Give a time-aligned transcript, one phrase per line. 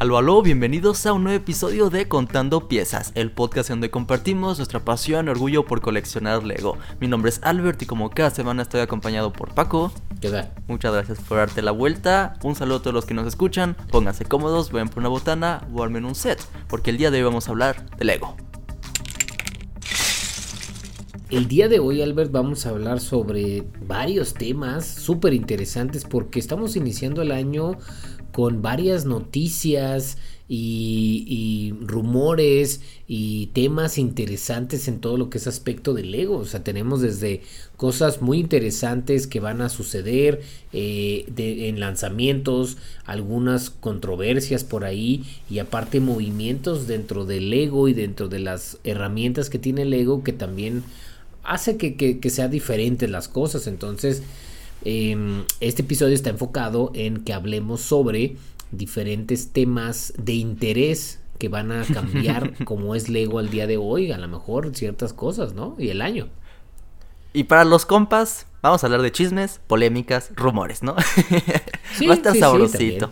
[0.00, 4.84] Aló, aló, bienvenidos a un nuevo episodio de Contando Piezas, el podcast donde compartimos nuestra
[4.84, 6.78] pasión y orgullo por coleccionar Lego.
[7.00, 9.90] Mi nombre es Albert y como cada semana estoy acompañado por Paco.
[10.20, 10.52] ¿Qué tal?
[10.68, 12.34] Muchas gracias por darte la vuelta.
[12.44, 13.76] Un saludo a todos los que nos escuchan.
[13.90, 17.24] Pónganse cómodos, vayan por una botana o armen un set, porque el día de hoy
[17.24, 18.36] vamos a hablar de Lego.
[21.30, 26.74] El día de hoy, Albert, vamos a hablar sobre varios temas súper interesantes porque estamos
[26.74, 27.72] iniciando el año
[28.32, 30.18] con varias noticias
[30.48, 36.38] y, rumores y temas interesantes en todo lo que es aspecto del Lego.
[36.38, 37.42] O sea, tenemos desde
[37.76, 40.40] cosas muy interesantes que van a suceder
[40.72, 48.28] eh, en lanzamientos, algunas controversias por ahí y aparte movimientos dentro del Lego y dentro
[48.28, 50.82] de las herramientas que tiene Lego que también
[51.44, 53.66] hace que, que, sea diferentes las cosas.
[53.66, 54.22] Entonces,
[54.84, 58.36] Em, este episodio está enfocado en que hablemos sobre
[58.70, 64.12] diferentes temas de interés que van a cambiar como es Lego al día de hoy,
[64.12, 65.74] a lo mejor ciertas cosas, ¿no?
[65.78, 66.28] Y el año.
[67.32, 70.96] Y para los compas, vamos a hablar de chismes, polémicas, rumores, ¿no?
[71.96, 73.10] Sí, Va a estar sabrosito.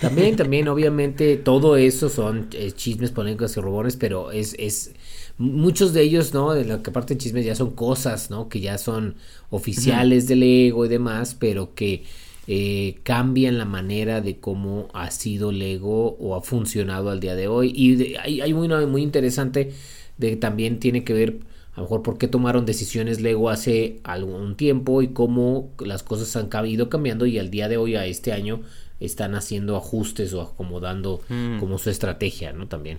[0.00, 0.36] también.
[0.36, 4.92] también, obviamente, todo eso son eh, chismes, polémicas y rumores, pero es, es
[5.38, 6.52] muchos de ellos, ¿no?
[6.52, 8.48] De la que parte de chismes ya son cosas, ¿no?
[8.48, 9.16] Que ya son
[9.50, 12.04] oficiales del ego y demás, pero que
[12.46, 17.48] eh, cambian la manera de cómo ha sido Lego o ha funcionado al día de
[17.48, 17.72] hoy.
[17.74, 19.72] Y hay, hay una muy interesante
[20.18, 21.38] de también tiene que ver
[21.74, 26.36] a lo mejor por qué tomaron decisiones Lego hace algún tiempo y cómo las cosas
[26.36, 28.60] han ido cambiando y al día de hoy a este año
[29.00, 31.58] están haciendo ajustes o acomodando mm.
[31.58, 32.68] como su estrategia, ¿no?
[32.68, 32.98] También.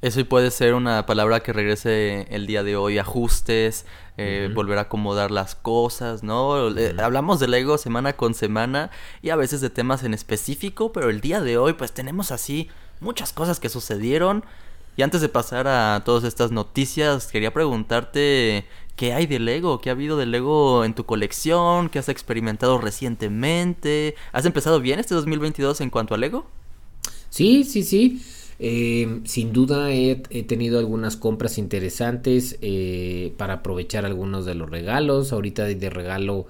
[0.00, 3.84] Eso puede ser una palabra que regrese el día de hoy, ajustes,
[4.16, 6.68] eh, volver a acomodar las cosas, ¿no?
[6.78, 11.10] Eh, hablamos del ego semana con semana y a veces de temas en específico, pero
[11.10, 12.68] el día de hoy pues tenemos así
[13.00, 14.44] muchas cosas que sucedieron.
[14.96, 19.90] Y antes de pasar a todas estas noticias, quería preguntarte qué hay de Lego, qué
[19.90, 24.14] ha habido de Lego en tu colección, qué has experimentado recientemente.
[24.30, 26.46] ¿Has empezado bien este 2022 en cuanto a Lego?
[27.30, 28.22] Sí, sí, sí.
[28.60, 35.32] Eh, sin duda he, tenido algunas compras interesantes eh, para aprovechar algunos de los regalos.
[35.32, 36.46] Ahorita de, regalo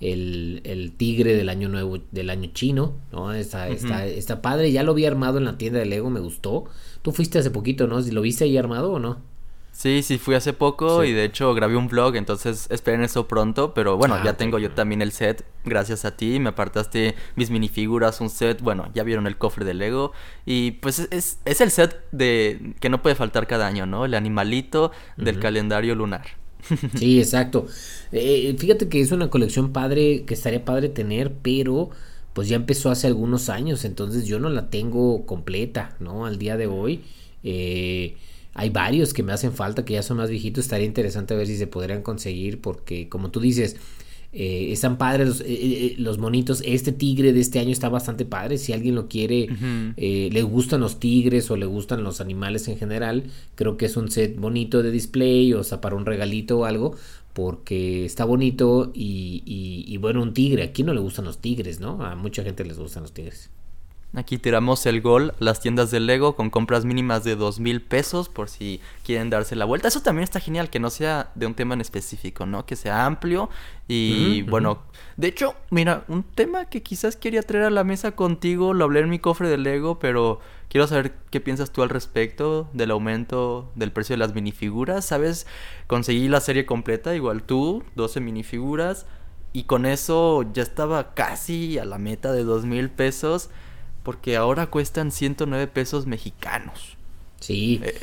[0.00, 3.32] el, tigre del año nuevo, del año chino, ¿no?
[3.32, 4.72] Está, está, padre.
[4.72, 6.64] Ya lo vi armado en la tienda de Lego, me gustó.
[7.02, 8.00] Tú fuiste hace poquito, ¿no?
[8.00, 9.31] ¿Lo viste ahí armado o no?
[9.72, 13.72] Sí, sí, fui hace poco y de hecho grabé un vlog, entonces esperen eso pronto,
[13.72, 17.50] pero bueno, ah, ya tengo yo también el set, gracias a ti, me apartaste mis
[17.50, 20.12] minifiguras, un set, bueno, ya vieron el cofre de Lego
[20.44, 24.04] y pues es, es el set de que no puede faltar cada año, ¿no?
[24.04, 26.26] El animalito del calendario lunar.
[26.96, 27.66] Sí, exacto.
[28.12, 31.90] Eh, fíjate que es una colección padre, que estaría padre tener, pero
[32.34, 36.24] pues ya empezó hace algunos años, entonces yo no la tengo completa, ¿no?
[36.24, 37.02] Al día de hoy.
[37.42, 38.16] Eh,
[38.54, 40.64] hay varios que me hacen falta, que ya son más viejitos.
[40.64, 43.76] Estaría interesante ver si se podrían conseguir, porque como tú dices,
[44.34, 46.62] eh, están padres los, eh, eh, los, monitos.
[46.64, 48.58] Este tigre de este año está bastante padre.
[48.58, 49.48] Si alguien lo quiere,
[49.96, 53.24] le gustan los tigres o le gustan los animales en general,
[53.54, 56.94] creo que es un set bonito de display o sea, para un regalito o algo.
[57.32, 60.64] Porque está bonito y, y, y bueno, un tigre.
[60.64, 62.04] ¿A quién no le gustan los tigres, no?
[62.04, 63.48] A mucha gente les gustan los tigres.
[64.14, 68.28] Aquí tiramos el gol, las tiendas de Lego con compras mínimas de dos mil pesos
[68.28, 69.88] por si quieren darse la vuelta.
[69.88, 72.66] Eso también está genial, que no sea de un tema en específico, ¿no?
[72.66, 73.48] Que sea amplio
[73.88, 74.82] y bueno,
[75.16, 79.00] de hecho, mira, un tema que quizás quería traer a la mesa contigo, lo hablé
[79.00, 83.70] en mi cofre de Lego, pero quiero saber qué piensas tú al respecto del aumento
[83.76, 85.06] del precio de las minifiguras.
[85.06, 85.46] ¿Sabes?
[85.86, 89.06] Conseguí la serie completa, igual tú, 12 minifiguras,
[89.54, 93.50] y con eso ya estaba casi a la meta de dos mil pesos
[94.02, 96.96] porque ahora cuestan 109 pesos mexicanos.
[97.40, 98.00] Sí, eh,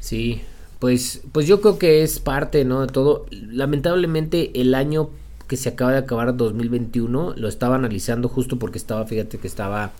[0.00, 0.42] sí.
[0.78, 2.80] Pues, pues yo creo que es parte, ¿no?
[2.80, 3.26] De todo.
[3.30, 5.10] Lamentablemente el año
[5.46, 9.92] que se acaba de acabar 2021 lo estaba analizando justo porque estaba, fíjate que estaba...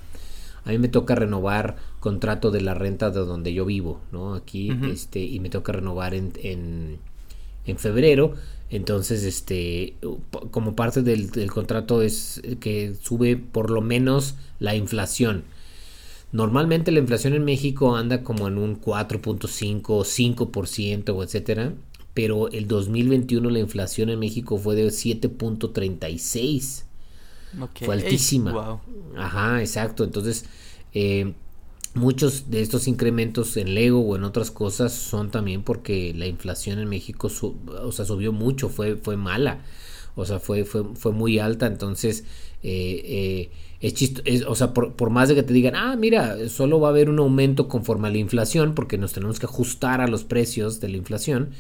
[0.65, 4.35] A mí me toca renovar contrato de la renta de donde yo vivo, ¿no?
[4.35, 6.99] Aquí, este, y me toca renovar en, en,
[7.65, 8.35] en febrero.
[8.71, 9.97] Entonces, este,
[10.53, 15.43] como parte del, contrato es que sube por lo menos la inflación.
[16.33, 21.75] Normalmente la inflación en México anda como en un 4.5, 5% o etcétera,
[22.15, 26.85] pero el 2021 la inflación en México fue de 7.36.
[27.85, 28.81] Fue altísima.
[29.17, 30.05] Ajá, exacto.
[30.05, 30.45] Entonces,
[30.95, 31.33] eh,
[31.95, 36.79] Muchos de estos incrementos en Lego o en otras cosas son también porque la inflación
[36.79, 37.29] en México
[37.67, 39.65] o sea, subió mucho, fue, fue mala.
[40.15, 42.25] o sea, fue, fue, fue muy alta, entonces
[42.63, 43.51] eh, eh,
[43.81, 46.89] es chisto, o sea, por, por, más de que te digan, ah, mira, solo va
[46.89, 50.25] a haber un aumento conforme a la inflación, porque nos tenemos que ajustar a los
[50.25, 51.51] precios de la inflación,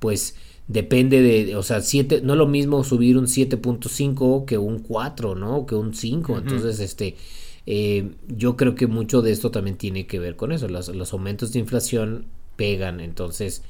[0.00, 0.34] pues
[0.68, 5.34] depende de, o sea, siete, no es lo mismo subir un 7.5 que un 4,
[5.34, 5.66] ¿no?
[5.66, 6.38] Que un 5.
[6.38, 7.16] Entonces, este,
[7.66, 10.68] eh, yo creo que mucho de esto también tiene que ver con eso.
[10.68, 12.26] Los, los, aumentos de inflación
[12.56, 13.00] pegan.
[13.00, 13.62] Entonces,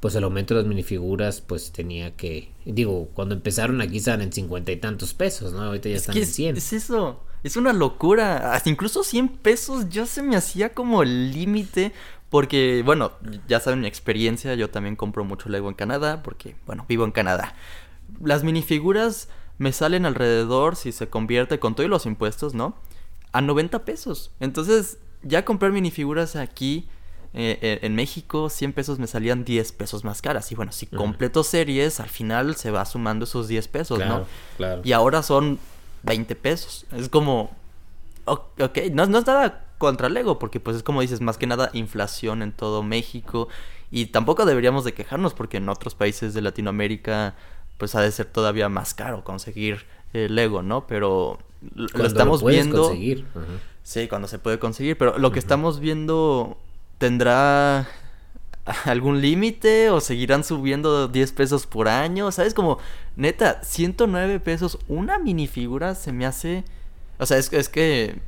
[0.00, 4.32] pues el aumento de las minifiguras, pues tenía que, digo, cuando empezaron aquí estaban en
[4.32, 5.62] cincuenta y tantos pesos, ¿no?
[5.62, 6.56] Ahorita ya están en 100.
[6.56, 7.24] Es eso.
[7.42, 8.52] Es una locura.
[8.52, 11.92] Hasta incluso 100 pesos ya se me hacía como el límite
[12.30, 13.12] porque, bueno,
[13.48, 17.10] ya saben mi experiencia, yo también compro mucho Lego en Canadá, porque, bueno, vivo en
[17.10, 17.54] Canadá.
[18.22, 22.76] Las minifiguras me salen alrededor, si se convierte con todos los impuestos, ¿no?
[23.38, 24.32] A 90 pesos.
[24.40, 26.88] Entonces, ya comprar minifiguras aquí
[27.34, 30.50] eh, eh, en México, 100 pesos me salían 10 pesos más caras.
[30.50, 34.26] Y bueno, si completo series, al final se va sumando esos 10 pesos, ¿no?
[34.56, 34.82] Claro.
[34.82, 35.60] Y ahora son
[36.02, 36.84] 20 pesos.
[36.90, 37.52] Es como,
[38.24, 41.70] ok, no, no es nada contra Lego, porque pues es como dices, más que nada
[41.74, 43.46] inflación en todo México.
[43.92, 47.36] Y tampoco deberíamos de quejarnos, porque en otros países de Latinoamérica
[47.76, 50.88] pues ha de ser todavía más caro conseguir Lego, ¿no?
[50.88, 52.84] Pero lo estamos viendo...
[52.84, 53.26] Conseguir.
[53.82, 56.58] Sí, cuando se puede conseguir, pero lo que estamos viendo
[56.98, 57.88] tendrá
[58.84, 62.54] algún límite o seguirán subiendo 10 pesos por año, ¿sabes?
[62.54, 62.78] Como,
[63.16, 66.64] neta, 109 pesos, una minifigura se me hace...
[67.18, 68.20] O sea, es, es que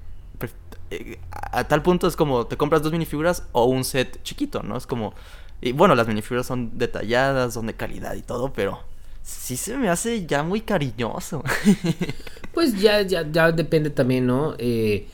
[0.91, 4.77] eh, a tal punto es como te compras dos minifiguras o un set chiquito, ¿no?
[4.77, 5.15] Es como...
[5.61, 8.81] Y bueno, las minifiguras son detalladas, son de calidad y todo, pero
[9.31, 11.43] sí se me hace ya muy cariñoso.
[12.55, 14.55] pues ya, ya, ya depende también, ¿no?
[14.59, 15.07] Eh,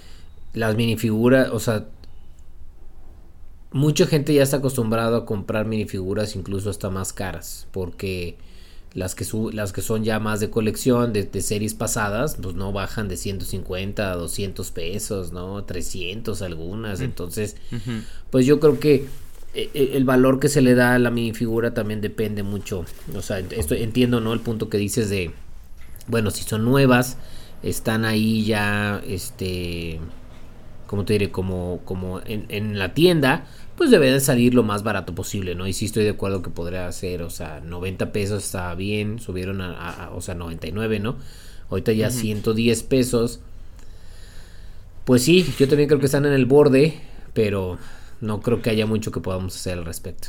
[0.55, 1.87] las minifiguras, o sea,
[3.73, 8.39] mucha gente ya está acostumbrado a comprar minifiguras incluso hasta más caras, porque
[8.95, 13.09] las que, las que son ya más de colección, de, series pasadas, pues no bajan
[13.09, 15.63] de 150 a 200 pesos, ¿no?
[15.65, 17.01] 300 algunas.
[17.01, 17.57] Entonces,
[18.31, 19.07] pues yo creo que
[19.75, 22.85] el valor que se le da a la minifigura también depende mucho.
[23.15, 24.33] O sea, esto, entiendo, ¿no?
[24.33, 25.31] El punto que dices de,
[26.09, 27.17] bueno, si son nuevas,
[27.63, 29.99] están ahí ya, este,
[30.87, 31.31] ¿cómo te diré?
[31.31, 35.67] Como, como en, en la tienda, pues debe de salir lo más barato posible, ¿no?
[35.67, 39.61] Y sí estoy de acuerdo que podría ser, o sea, 90 pesos está bien, subieron
[39.61, 41.17] a, o sea, 99, ¿no?
[41.71, 43.41] Ahorita ya 110 pesos.
[45.05, 46.95] Pues sí, yo también creo que están en el borde,
[47.33, 47.79] pero
[48.21, 50.29] no creo que haya mucho que podamos hacer al respecto.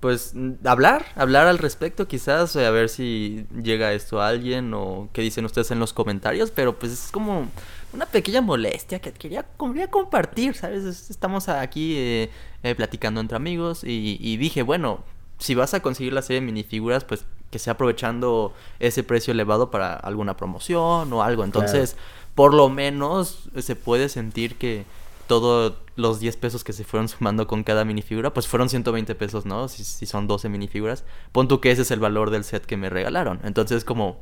[0.00, 0.32] Pues
[0.64, 5.44] hablar, hablar al respecto quizás, a ver si llega esto a alguien o qué dicen
[5.44, 7.48] ustedes en los comentarios, pero pues es como
[7.92, 9.44] una pequeña molestia que quería,
[9.90, 11.10] compartir, ¿sabes?
[11.10, 12.30] Estamos aquí eh,
[12.62, 15.04] eh, platicando entre amigos y, dije, bueno,
[15.38, 19.70] si vas a conseguir la serie de minifiguras, pues que sea aprovechando ese precio elevado
[19.70, 21.44] para alguna promoción o algo.
[21.44, 21.96] Entonces,
[22.34, 24.86] por lo menos se puede sentir que
[25.30, 29.46] todos los 10 pesos que se fueron sumando con cada minifigura, pues fueron 120 pesos,
[29.46, 29.68] ¿no?
[29.68, 31.04] Si, si son 12 minifiguras.
[31.30, 33.38] Pon tú que ese es el valor del set que me regalaron.
[33.44, 34.20] Entonces, como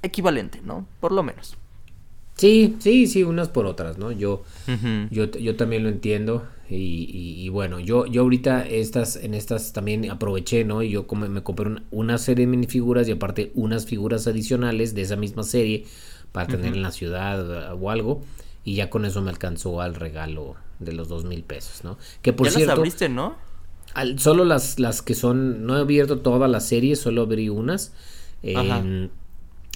[0.00, 0.86] equivalente, ¿no?
[1.00, 1.58] Por lo menos.
[2.36, 4.10] Sí, sí, sí, unas por otras, ¿no?
[4.10, 4.42] Yo,
[5.10, 10.10] yo, yo también lo entiendo y, y, bueno, yo, yo ahorita estas, en estas también
[10.10, 10.82] aproveché, ¿no?
[10.82, 15.16] Y yo me compré una, serie de minifiguras y aparte unas figuras adicionales de esa
[15.16, 15.84] misma serie
[16.32, 18.22] para tener en la ciudad o algo
[18.68, 21.96] y ya con eso me alcanzó al regalo de los dos mil pesos, ¿no?
[22.20, 23.34] Que por cierto, las abriste, ¿no?
[24.18, 27.94] solo las, las que son, no he abierto toda la serie, solo abrí unas.
[28.42, 29.08] Em,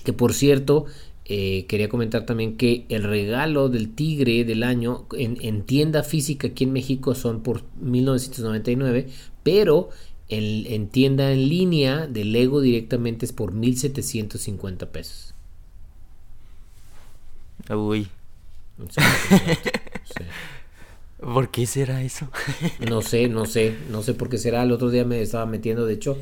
[0.05, 0.85] que por cierto,
[1.25, 6.65] eh, quería comentar también que el regalo del tigre del año en, tienda física aquí
[6.65, 9.09] en México son por 1999,
[9.43, 9.89] pero
[10.29, 15.35] en, en tienda en línea de Lego directamente es por 1750 pesos.
[17.71, 18.07] Uy.
[21.19, 22.29] ¿Por qué será eso?
[22.89, 24.63] no sé, no sé, no sé por qué será.
[24.65, 26.19] El otro día me estaba metiendo, de hecho,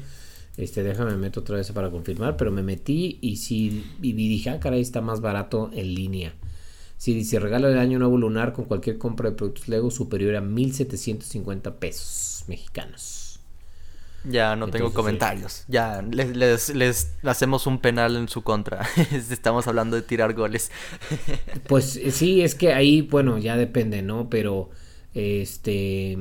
[0.56, 4.60] este, déjame meto otra vez para confirmar, pero me metí y sí, y dije, ah,
[4.60, 6.34] caray, está más barato en línea.
[6.98, 10.42] Si dice regalo del año nuevo lunar con cualquier compra de productos Lego superior a
[10.42, 13.29] 1750 pesos mexicanos.
[14.24, 15.64] Ya no tengo comentarios.
[15.68, 18.86] Ya les, les, hacemos un penal en su contra.
[19.30, 20.70] Estamos hablando de tirar goles.
[21.66, 24.28] pues eh, sí, es que ahí, bueno, ya depende, ¿no?
[24.28, 24.70] Pero
[25.14, 26.18] este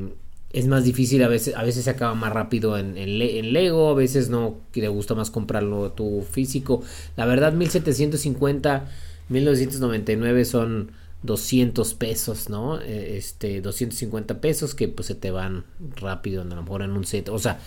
[0.51, 3.93] es más difícil, a veces, a veces se acaba más rápido en, en, Lego, a
[3.93, 6.81] veces no, que le gusta más comprarlo tu físico.
[7.15, 8.87] La verdad, 1750,
[9.29, 10.91] 1999 son
[11.21, 12.81] 200 pesos, ¿no?
[12.81, 15.65] E, este, 250 pesos que pues se te van
[15.97, 17.29] rápido, a lo mejor en un set.
[17.29, 17.59] O sea,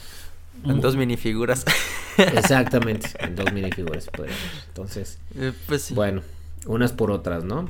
[0.64, 1.64] En dos minifiguras.
[2.16, 4.08] Exactamente, en dos minifiguras.
[4.68, 6.22] Entonces, eh, pues bueno,
[6.66, 7.68] unas por otras, ¿no?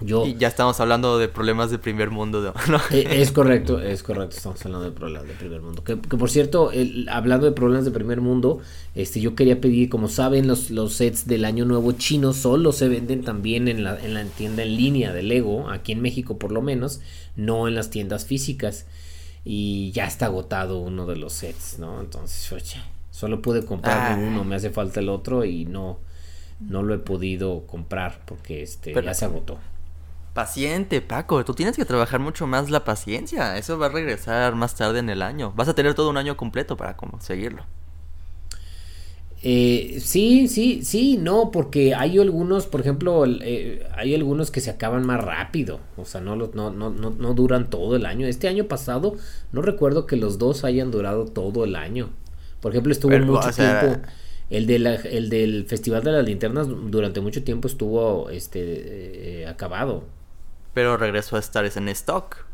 [0.00, 2.54] Y ya estamos hablando de problemas de primer mundo.
[2.90, 5.82] Eh, es correcto, es correcto, estamos hablando de problemas de primer mundo.
[5.82, 6.70] Que, por cierto,
[7.10, 8.60] hablando de problemas de primer mundo,
[8.94, 12.88] este, yo quería pedir, como saben, los, los sets del año nuevo chino solo se
[12.88, 16.52] venden también en la, en la tienda en línea de Lego, aquí en México por
[16.52, 17.00] lo menos,
[17.36, 18.86] no en las tiendas físicas.
[19.44, 22.00] Y ya está agotado uno de los sets, ¿no?
[22.00, 25.98] Entonces, oye, solo pude comprar uno, me hace falta el otro y no,
[26.60, 29.58] no lo he podido comprar porque este, ya se agotó.
[30.34, 33.56] Paciente, Paco, tú tienes que trabajar mucho más la paciencia.
[33.56, 35.52] Eso va a regresar más tarde en el año.
[35.56, 37.64] Vas a tener todo un año completo para conseguirlo.
[39.42, 44.70] Eh, sí, sí, sí, no, porque hay algunos, por ejemplo, eh, hay algunos que se
[44.70, 48.26] acaban más rápido, o sea, no, no, no, no, duran todo el año.
[48.26, 49.16] Este año pasado,
[49.52, 52.10] no recuerdo que los dos hayan durado todo el año.
[52.60, 54.02] Por ejemplo, estuvo mucho tiempo.
[54.50, 54.76] El, de
[55.12, 60.04] el del Festival de las Linternas durante mucho tiempo estuvo este, eh, acabado
[60.78, 62.44] pero regresó a estar en stock.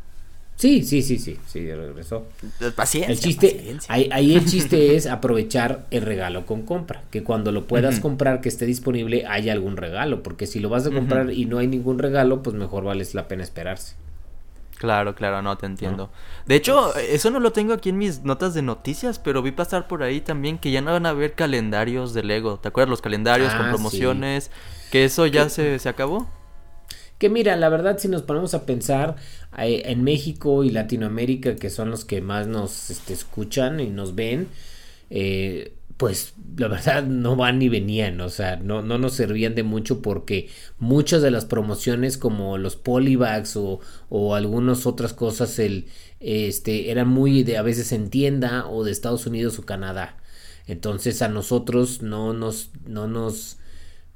[0.55, 2.27] Sí, sí, sí, sí, sí, regresó.
[2.75, 3.11] Paciencia.
[3.11, 7.99] El chiste, Ahí, el chiste es aprovechar el regalo con compra, que cuando lo puedas
[7.99, 11.57] comprar, que esté disponible, haya algún regalo, porque si lo vas a comprar y no
[11.57, 13.95] hay ningún regalo, pues mejor vale la pena esperarse.
[14.77, 16.09] Claro, claro, no te entiendo.
[16.45, 19.87] De hecho, eso no lo tengo aquí en mis notas de noticias, pero vi pasar
[19.87, 22.59] por ahí también que ya no van a haber calendarios de Lego.
[22.59, 24.51] ¿Te acuerdas los calendarios con ah, promociones?
[24.91, 26.27] Que eso ya se, se acabó.
[27.29, 29.15] Mira, la verdad, si nos ponemos a pensar
[29.57, 34.15] eh, en México y Latinoamérica, que son los que más nos este, escuchan y nos
[34.15, 34.47] ven,
[35.09, 39.63] eh, pues la verdad no van ni venían, o sea, no, no nos servían de
[39.63, 43.79] mucho porque muchas de las promociones como los polybags o,
[44.09, 45.85] o algunas otras cosas el,
[46.19, 50.17] este, eran muy de a veces en tienda o de Estados Unidos o Canadá.
[50.67, 53.57] Entonces a nosotros no nos, no nos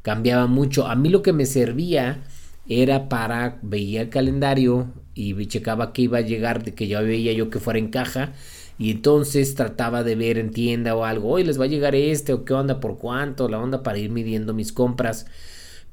[0.01, 0.87] cambiaba mucho.
[0.87, 2.23] A mí lo que me servía
[2.69, 7.33] era para, veía el calendario y checaba que iba a llegar, de que ya veía
[7.33, 8.33] yo que fuera en caja,
[8.77, 12.31] y entonces trataba de ver en tienda o algo, hoy les va a llegar este
[12.31, 15.25] o qué onda, por cuánto, la onda para ir midiendo mis compras.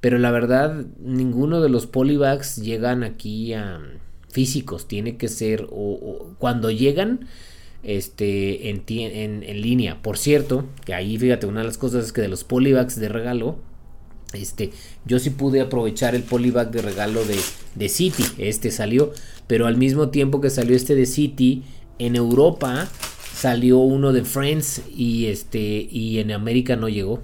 [0.01, 3.81] Pero la verdad, ninguno de los polybags llegan aquí a
[4.29, 7.27] físicos, tiene que ser, o, cuando llegan,
[7.83, 10.03] este, en, en, en, línea.
[10.03, 13.09] Por cierto, que ahí fíjate, una de las cosas es que de los polybags de
[13.09, 13.59] regalo,
[14.33, 14.73] este,
[15.05, 17.39] yo sí pude aprovechar el polybag de regalo de,
[17.75, 18.25] de City.
[18.39, 19.13] Este salió,
[19.47, 21.63] pero al mismo tiempo que salió este de City,
[21.99, 22.89] en Europa
[23.33, 25.59] salió uno de Friends y este
[25.91, 27.23] y en América no llegó.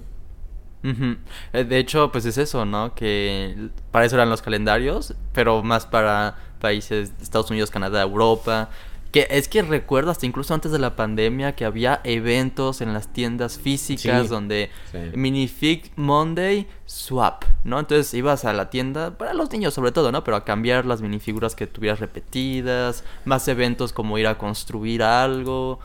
[1.52, 2.94] Eh, de hecho, pues es eso, ¿no?
[2.94, 8.70] Que para eso eran los calendarios, pero más para países Estados Unidos, Canadá, Europa.
[9.12, 13.12] Que es que recuerdo hasta incluso antes de la pandemia que había eventos en las
[13.12, 14.70] tiendas físicas donde
[15.14, 17.78] Minifig Monday Swap, ¿no?
[17.78, 20.24] Entonces ibas a la tienda, para los niños sobre todo, ¿no?
[20.24, 25.78] Pero a cambiar las minifiguras que tuvieras repetidas, más eventos como ir a construir algo.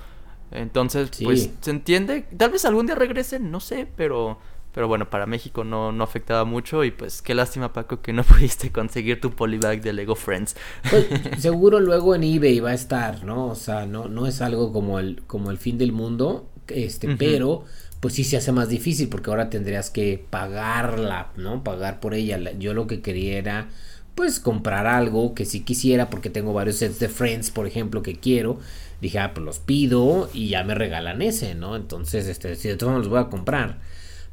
[0.52, 2.26] Entonces, pues se entiende.
[2.38, 4.40] Tal vez algún día regresen, no sé, pero
[4.78, 8.24] pero bueno, para México no, no afectaba mucho y pues qué lástima Paco que no
[8.24, 10.56] pudiste conseguir tu polybag de Lego Friends.
[10.88, 11.08] Pues,
[11.40, 13.48] seguro luego en eBay va a estar, ¿no?
[13.48, 17.64] O sea, no, no es algo como el, como el fin del mundo, este, pero
[18.02, 21.64] pues sí se hace más difícil porque ahora tendrías que pagarla, ¿no?
[21.64, 22.40] Pagar por ella.
[22.60, 23.70] Yo lo que quería era
[24.14, 28.18] pues comprar algo que sí quisiera porque tengo varios sets de Friends, por ejemplo, que
[28.18, 28.60] quiero.
[29.02, 31.76] Dije, ah, pues los pido y ya me regalan ese, ¿no?
[31.76, 33.80] Entonces, este, si de todos los voy a comprar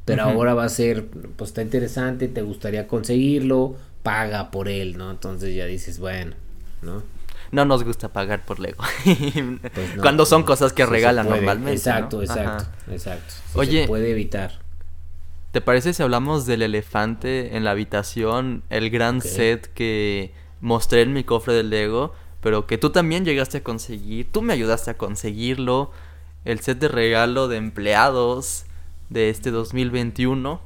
[0.05, 5.09] pero ahora va a ser, pues está interesante, te gustaría conseguirlo, paga por él, ¿no?
[5.09, 6.35] Entonces ya dices, bueno,
[6.83, 7.01] ¿no?
[7.51, 8.83] No nos gusta pagar por Lego.
[9.73, 11.71] Pues Cuando son cosas que regalan normalmente.
[11.71, 13.33] Exacto, exacto, exacto.
[13.55, 14.59] Oye, se puede evitar.
[15.51, 21.13] ¿Te parece si hablamos del elefante en la habitación, el gran set que mostré en
[21.13, 24.31] mi cofre de Lego, pero que tú también llegaste a conseguir?
[24.31, 25.91] Tú me ayudaste a conseguirlo.
[26.43, 28.65] El set de regalo de empleados
[29.09, 30.61] de este 2021,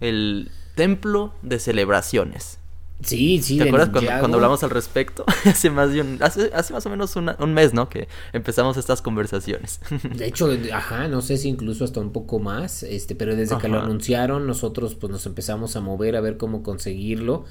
[0.00, 2.58] el Templo de Celebraciones.
[3.02, 3.58] Sí, sí.
[3.58, 3.88] ¿Te acuerdas
[4.20, 5.24] cuando, hablamos al respecto?
[5.44, 7.88] hace más de un, hace, más o menos un mes, ¿no?
[7.88, 9.80] Que empezamos estas conversaciones.
[10.16, 13.68] de hecho, ajá, no sé si incluso hasta un poco más, este, pero desde que
[13.68, 17.44] lo anunciaron, nosotros pues nos empezamos a mover a ver cómo conseguirlo.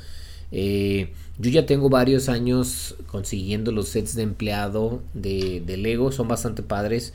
[0.53, 6.27] Eh, yo ya tengo varios años consiguiendo los sets de empleado de, de Lego, son
[6.27, 7.13] bastante padres.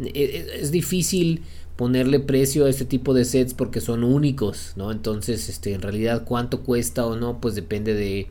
[0.00, 1.42] E, e, es difícil
[1.76, 4.92] ponerle precio a este tipo de sets porque son únicos, ¿no?
[4.92, 8.28] Entonces, este, en realidad cuánto cuesta o no, pues depende de,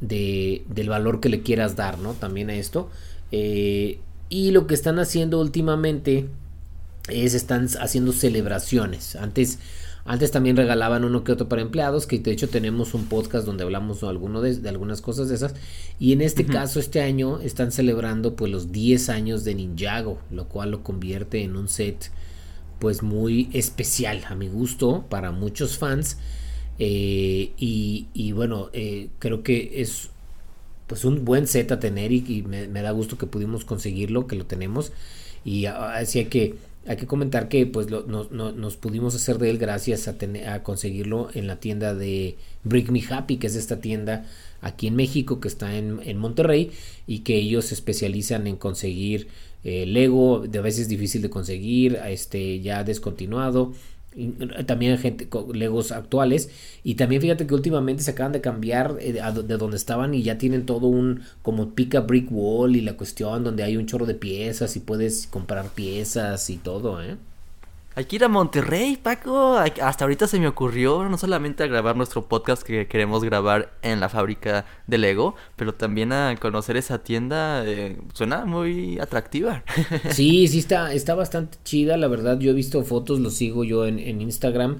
[0.00, 2.14] de del valor que le quieras dar, ¿no?
[2.14, 2.90] También a esto.
[3.32, 6.28] Eh, Y lo que están haciendo últimamente
[7.08, 9.16] es están haciendo celebraciones.
[9.16, 9.58] Antes
[10.04, 13.64] antes también regalaban uno que otro para empleados, que de hecho tenemos un podcast donde
[13.64, 15.54] hablamos alguno de, algunas cosas de esas.
[15.98, 20.48] Y en este caso, este año están celebrando pues los 10 años de Ninjago, lo
[20.48, 22.10] cual lo convierte en un set
[22.78, 26.16] pues muy especial a mi gusto para muchos fans.
[26.78, 30.08] Eh, y, bueno, eh, creo que es
[30.86, 34.34] pues un buen set a tener y, me, me, da gusto que pudimos conseguirlo, que
[34.34, 34.92] lo tenemos.
[35.44, 36.56] Y así que
[36.86, 40.16] hay que comentar que pues nos pudimos hacer de él gracias a,
[40.52, 44.26] a conseguirlo en la tienda de Brick Me Happy, que es esta tienda
[44.62, 46.70] aquí en México que está en, en Monterrey
[47.06, 49.28] y que ellos se especializan en conseguir
[49.62, 53.74] eh, Lego, de veces difícil de conseguir, este ya descontinuado
[54.66, 56.50] también gente Legos actuales
[56.82, 60.36] y también fíjate que últimamente se acaban de cambiar eh, de donde estaban y ya
[60.36, 64.14] tienen todo un como pica brick wall y la cuestión donde hay un chorro de
[64.14, 67.16] piezas y puedes comprar piezas y todo, ¿eh?
[68.00, 69.58] Hay que ir a Monterrey, Paco.
[69.58, 74.00] Hasta ahorita se me ocurrió no solamente a grabar nuestro podcast que queremos grabar en
[74.00, 77.62] la fábrica de Lego, pero también a conocer esa tienda.
[77.66, 79.64] Eh, suena muy atractiva.
[80.12, 82.38] Sí, sí está, está bastante chida, la verdad.
[82.38, 84.78] Yo he visto fotos, lo sigo yo en, en Instagram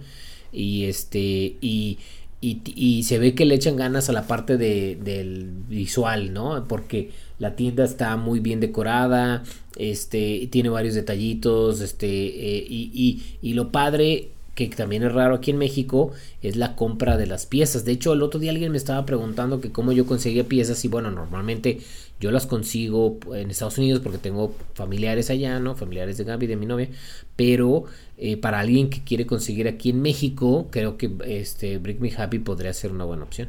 [0.51, 1.99] y este y
[2.41, 6.67] y, se ve que le echan ganas a la parte de, del visual, ¿no?
[6.67, 9.43] Porque la tienda está muy bien decorada,
[9.77, 15.37] este, tiene varios detallitos, este, eh, y, y, y lo padre que también es raro
[15.37, 17.85] aquí en México, es la compra de las piezas.
[17.85, 20.89] De hecho, el otro día alguien me estaba preguntando que cómo yo conseguía piezas y
[20.89, 21.81] bueno, normalmente
[22.21, 25.75] yo las consigo en Estados Unidos porque tengo familiares allá, ¿no?
[25.75, 26.89] Familiares de Gaby, de mi novia,
[27.35, 27.85] pero
[28.19, 32.39] eh, para alguien que quiere conseguir aquí en México, creo que este Brick Me Happy
[32.39, 33.49] podría ser una buena opción.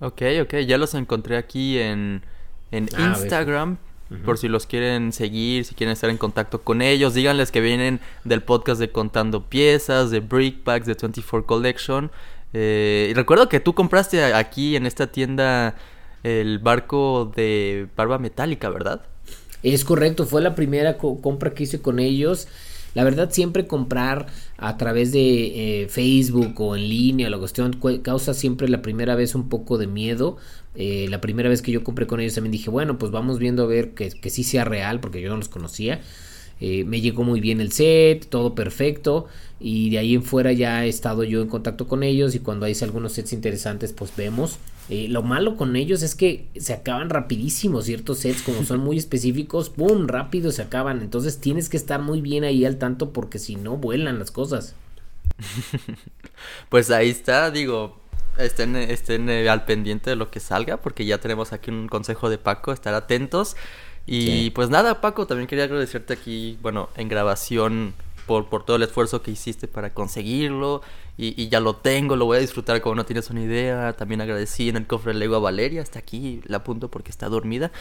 [0.00, 2.22] Ok, ok, ya los encontré aquí en,
[2.72, 3.78] en ah, Instagram.
[4.24, 8.00] Por si los quieren seguir, si quieren estar en contacto con ellos, díganles que vienen
[8.24, 12.10] del podcast de Contando Piezas, de Brick Packs, de 24 Collection.
[12.54, 15.74] Eh, y recuerdo que tú compraste aquí en esta tienda
[16.22, 19.02] el barco de barba metálica, ¿verdad?
[19.62, 22.48] Es correcto, fue la primera compra que hice con ellos.
[22.94, 24.26] La verdad, siempre comprar
[24.56, 29.34] a través de eh, Facebook o en línea, la cuestión causa siempre la primera vez
[29.34, 30.36] un poco de miedo.
[30.74, 33.64] Eh, la primera vez que yo compré con ellos también dije, bueno, pues vamos viendo
[33.64, 36.00] a ver que, que sí sea real, porque yo no los conocía.
[36.60, 39.26] Eh, me llegó muy bien el set, todo perfecto.
[39.60, 42.34] Y de ahí en fuera ya he estado yo en contacto con ellos.
[42.34, 44.58] Y cuando hay algunos sets interesantes, pues vemos.
[44.90, 48.96] Eh, lo malo con ellos es que se acaban rapidísimo ciertos sets, como son muy
[48.96, 50.06] específicos, ¡pum!
[50.06, 51.02] rápido se acaban.
[51.02, 54.74] Entonces tienes que estar muy bien ahí al tanto porque si no vuelan las cosas.
[56.70, 58.00] pues ahí está, digo,
[58.38, 62.30] estén, estén eh, al pendiente de lo que salga porque ya tenemos aquí un consejo
[62.30, 63.56] de Paco, estar atentos.
[64.10, 67.92] Y pues nada, Paco, también quería agradecerte aquí, bueno, en grabación
[68.26, 70.80] por, por todo el esfuerzo que hiciste para conseguirlo.
[71.20, 73.92] Y, ya lo tengo, lo voy a disfrutar como no tienes una idea.
[73.94, 77.72] También agradecí en el cofre Lego a Valeria, hasta aquí la apunto porque está dormida.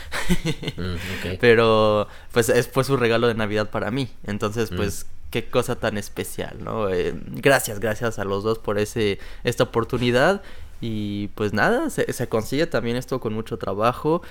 [0.76, 4.10] Mm, Pero pues es, fue su regalo de Navidad para mí.
[4.24, 5.30] Entonces, pues mm.
[5.30, 6.90] qué cosa tan especial, ¿no?
[6.90, 10.42] Eh, gracias, gracias a los dos por ese, esta oportunidad.
[10.82, 14.24] Y pues nada, se, se consigue también esto con mucho trabajo.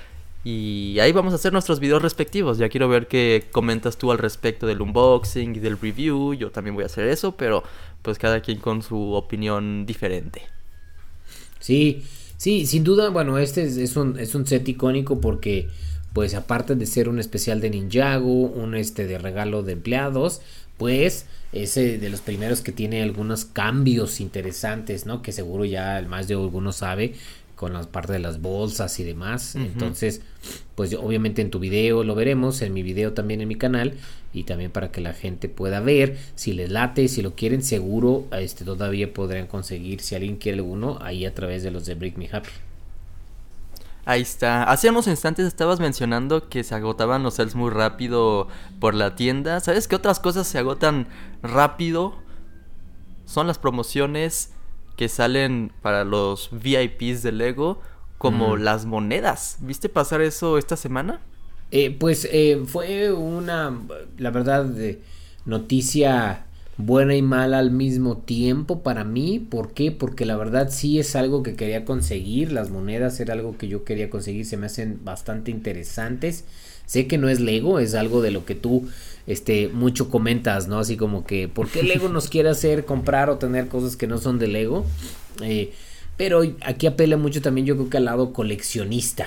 [0.48, 2.56] Y ahí vamos a hacer nuestros videos respectivos.
[2.56, 6.34] Ya quiero ver qué comentas tú al respecto del unboxing y del review.
[6.34, 7.64] Yo también voy a hacer eso, pero
[8.00, 10.42] pues cada quien con su opinión diferente.
[11.58, 12.04] Sí,
[12.36, 15.66] sí, sin duda, bueno, este es, un, es un set icónico porque
[16.12, 20.42] pues aparte de ser un especial de Ninjago, un este de regalo de empleados,
[20.78, 25.22] pues es de los primeros que tiene algunos cambios interesantes, ¿no?
[25.22, 27.14] Que seguro ya el más de alguno sabe
[27.56, 29.56] con la parte de las bolsas y demás.
[29.56, 30.20] Entonces,
[30.74, 33.94] pues obviamente en tu video lo veremos, en mi video también en mi canal
[34.34, 38.26] y también para que la gente pueda ver si les late, si lo quieren seguro,
[38.32, 42.18] este todavía podrán conseguir si alguien quiere alguno ahí a través de los de Break
[42.18, 42.50] Me Happy.
[44.06, 44.62] Ahí está.
[44.62, 48.46] Hace unos instantes estabas mencionando que se agotaban los sales muy rápido
[48.78, 49.58] por la tienda.
[49.58, 51.08] ¿Sabes qué otras cosas se agotan
[51.42, 52.14] rápido?
[53.24, 54.52] Son las promociones
[54.96, 57.80] que salen para los VIPs de Lego
[58.16, 59.58] como las monedas.
[59.60, 61.20] ¿Viste pasar eso esta semana?
[61.72, 63.76] Eh, pues eh, fue una,
[64.18, 64.72] la verdad,
[65.44, 66.45] noticia
[66.78, 69.38] buena y mala al mismo tiempo para mí.
[69.38, 69.92] ¿Por qué?
[69.92, 72.52] Porque la verdad sí es algo que quería conseguir.
[72.52, 74.44] Las monedas era algo que yo quería conseguir.
[74.44, 76.44] Se me hacen bastante interesantes.
[76.86, 78.88] Sé que no es Lego, es algo de lo que tú
[79.26, 80.78] este, mucho comentas, ¿no?
[80.78, 84.18] Así como que, ¿por qué Lego nos quiere hacer comprar o tener cosas que no
[84.18, 84.84] son de Lego?
[85.42, 85.72] Eh,
[86.16, 89.26] pero aquí apela mucho también yo creo que al lado coleccionista.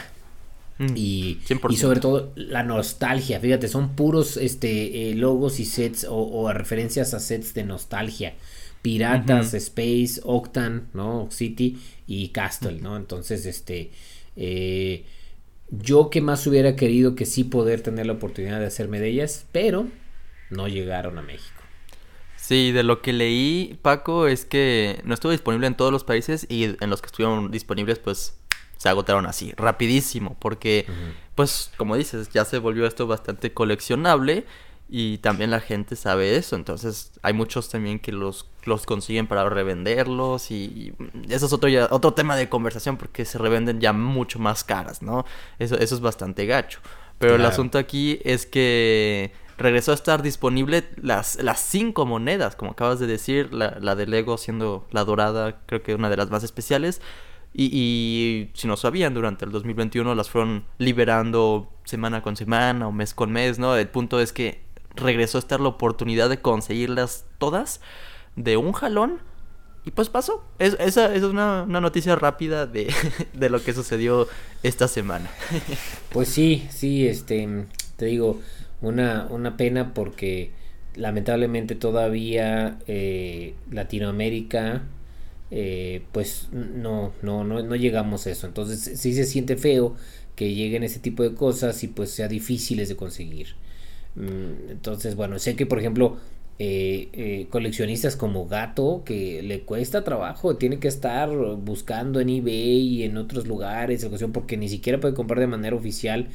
[0.79, 1.39] Mm, y,
[1.69, 7.13] y, sobre todo la nostalgia, fíjate, son puros este, eh, logos y sets o, referencias
[7.13, 8.33] a sets de nostalgia.
[8.81, 11.27] Piratas, Space, Octan, ¿no?
[11.31, 12.97] City y Castle, ¿no?
[12.97, 13.91] Entonces, este...
[14.37, 15.03] Eh,
[15.69, 19.45] yo que más hubiera querido que sí poder tener la oportunidad de hacerme de ellas,
[19.51, 19.85] pero
[20.49, 21.61] no llegaron a México.
[22.35, 26.47] Sí, de lo que leí, Paco, es que no estuvo disponible en todos los países
[26.49, 28.38] y en los que estuvieron disponibles, pues
[28.79, 30.85] se agotaron así, rapidísimo, porque,
[31.35, 34.45] pues, como dices, ya se volvió esto bastante coleccionable
[34.87, 39.49] y también la gente sabe eso, entonces hay muchos también que los, los consiguen para
[39.49, 40.93] revenderlos y,
[41.27, 45.01] eso es otro, ya, otro tema de conversación porque se revenden ya mucho más caras,
[45.01, 45.25] ¿no?
[45.59, 46.79] Eso, eso es bastante gacho.
[47.17, 52.71] Pero el asunto aquí es que regresó a estar disponible las, las cinco monedas, como
[52.71, 56.29] acabas de decir, la, la de Lego siendo la dorada, creo que una de las
[56.29, 57.01] más especiales.
[57.53, 63.13] Y, si no sabían, durante el 2021 las fueron liberando semana con semana o mes
[63.13, 63.75] con mes, ¿no?
[63.75, 64.61] El punto es que
[64.95, 67.81] regresó a estar la oportunidad de conseguirlas todas
[68.35, 69.19] de un jalón.
[69.85, 70.45] Y pues pasó.
[70.59, 72.93] Es, esa, es una, noticia rápida de,
[73.33, 74.27] de, lo que sucedió
[74.63, 75.29] esta semana.
[76.11, 78.39] Pues sí, sí, este, te digo,
[78.81, 80.51] una, una pena porque
[80.95, 84.83] lamentablemente todavía eh, Latinoamérica
[85.51, 88.47] eh, pues no, no, no, no llegamos a eso.
[88.47, 89.95] Entonces sí se siente feo
[90.35, 93.55] que lleguen ese tipo de cosas y pues sea difíciles de conseguir.
[94.15, 96.17] Mm, entonces, bueno, sé que por ejemplo
[96.59, 102.79] eh, eh, coleccionistas como Gato, que le cuesta trabajo, tiene que estar buscando en eBay
[102.79, 106.29] y en otros lugares, porque ni siquiera puede comprar de manera oficial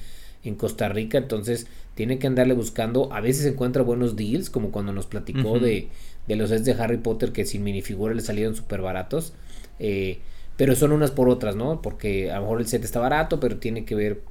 [0.45, 4.93] en Costa Rica, entonces tiene que andarle buscando, a veces encuentra buenos deals, como cuando
[4.93, 5.89] nos platicó de,
[6.27, 9.33] de, los sets de Harry Potter que sin minifigura le salieron súper baratos,
[9.79, 10.19] eh,
[10.57, 11.83] pero son unas por otras, ¿no?
[11.83, 14.23] Porque a lo mejor el set está barato, pero tiene que ver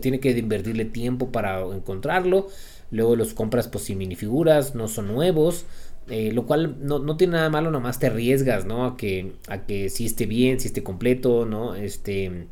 [0.00, 2.48] tiene que invertirle tiempo para encontrarlo.
[2.90, 5.66] Luego los compras pues sin minifiguras, no son nuevos.
[6.08, 8.84] Eh, lo cual no, tiene nada malo, nomás te arriesgas, ¿no?
[8.84, 11.74] A que, a que sí esté bien, si esté completo, ¿no?
[11.76, 12.46] Este.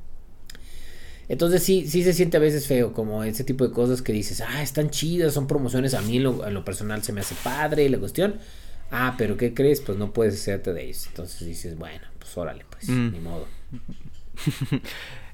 [1.28, 4.40] Entonces sí, sí se siente a veces feo, como ese tipo de cosas que dices,
[4.40, 7.98] ah, están chidas, son promociones, a mí en lo, personal se me hace padre la
[7.98, 8.36] cuestión.
[8.90, 9.82] Ah, pero ¿qué crees?
[9.82, 11.06] Pues no puedes hacerte de ellos.
[11.08, 13.12] Entonces dices, bueno, pues órale, pues, mm.
[13.12, 13.46] ni modo.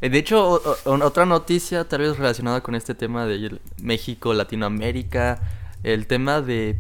[0.01, 5.41] Eh, de hecho, otra noticia tal vez relacionada con este tema de México, Latinoamérica,
[5.83, 6.79] el tema de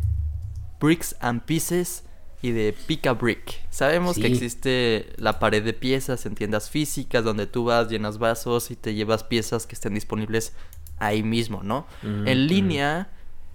[0.79, 2.05] Bricks and Pieces
[2.45, 3.59] y de Pick a Brick.
[3.71, 8.71] Sabemos que existe la pared de piezas en tiendas físicas donde tú vas, llenas vasos
[8.71, 10.53] y te llevas piezas que estén disponibles
[10.99, 11.87] ahí mismo, ¿no?
[12.03, 13.09] en línea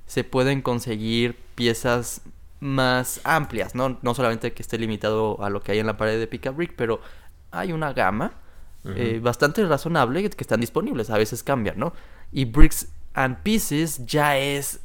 [0.07, 2.21] se pueden conseguir piezas
[2.61, 3.99] más amplias, ¿no?
[4.01, 6.49] No solamente que esté limitado a lo que hay en la pared de Pick a
[6.49, 6.99] Brick, pero
[7.51, 8.33] hay una gama
[8.85, 11.11] eh, bastante razonable que están disponibles.
[11.11, 11.93] A veces cambian, ¿no?
[12.31, 14.79] Y Bricks and Pieces ya es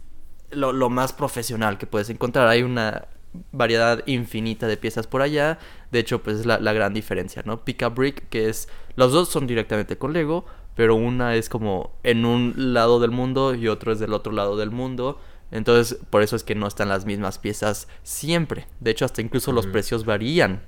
[0.50, 2.48] lo, más profesional que puedes encontrar.
[2.48, 3.08] Hay una
[3.52, 5.58] variedad infinita de piezas por allá.
[5.90, 7.64] De hecho, pues es la, gran diferencia, ¿no?
[7.64, 8.68] Pick a Brick, que es.
[8.96, 10.44] Los dos son directamente con Lego,
[10.74, 14.56] pero una es como en un lado del mundo y otro es del otro lado
[14.56, 15.18] del mundo.
[15.50, 18.66] Entonces, por eso es que no están las mismas piezas siempre.
[18.80, 20.62] De hecho, hasta incluso los precios varían.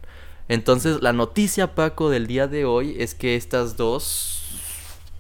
[0.49, 4.45] Entonces, la noticia, Paco, del día de hoy es que estas dos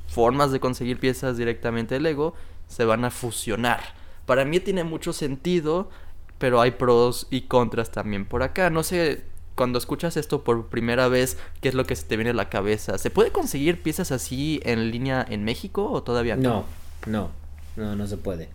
[0.06, 2.34] formas de conseguir piezas directamente de Lego
[2.68, 3.80] se van a fusionar.
[4.24, 5.90] Para mí tiene mucho sentido,
[6.38, 8.70] pero hay pros y contras también por acá.
[8.70, 12.30] No sé, cuando escuchas esto por primera vez, ¿qué es lo que se te viene
[12.30, 12.98] a la cabeza?
[12.98, 16.66] ¿Se puede conseguir piezas así en línea en México o todavía no?
[17.06, 17.30] No,
[17.76, 18.48] no, no, no se puede.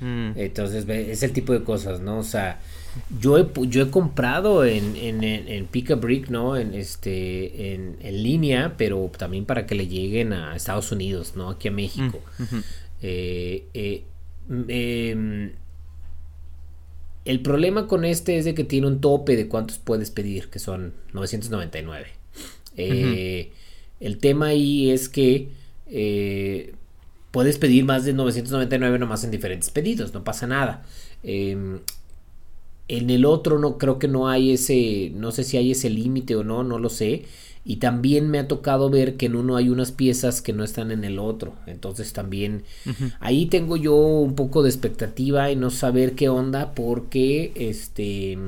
[0.00, 0.32] Mm.
[0.36, 2.18] Entonces, es el tipo de cosas, ¿no?
[2.18, 2.60] O sea,
[3.20, 6.56] yo he, yo he comprado en, en, en, Pick a Brick, ¿no?
[6.56, 11.50] En, este, en, línea, pero también para que le lleguen a Estados Unidos, ¿no?
[11.50, 12.20] Aquí a México.
[12.38, 12.58] Mm,
[13.02, 14.04] eh, eh,
[14.68, 15.52] em,
[17.24, 20.58] el problema con este es de que tiene un tope de cuántos puedes pedir, que
[20.58, 22.06] son 999.
[22.76, 23.52] Eh,
[24.00, 25.48] el tema ahí es que
[27.30, 30.84] puedes pedir más de 999 nomás en diferentes pedidos, no pasa nada.
[31.24, 31.80] Em,
[32.86, 36.36] en el otro no creo que no hay ese, no sé si hay ese límite
[36.36, 37.24] o no, no lo sé.
[37.64, 40.90] Y también me ha tocado ver que en uno hay unas piezas que no están
[40.90, 41.54] en el otro.
[41.66, 42.64] Entonces también
[43.20, 48.38] ahí tengo yo un poco de expectativa y no saber qué onda porque este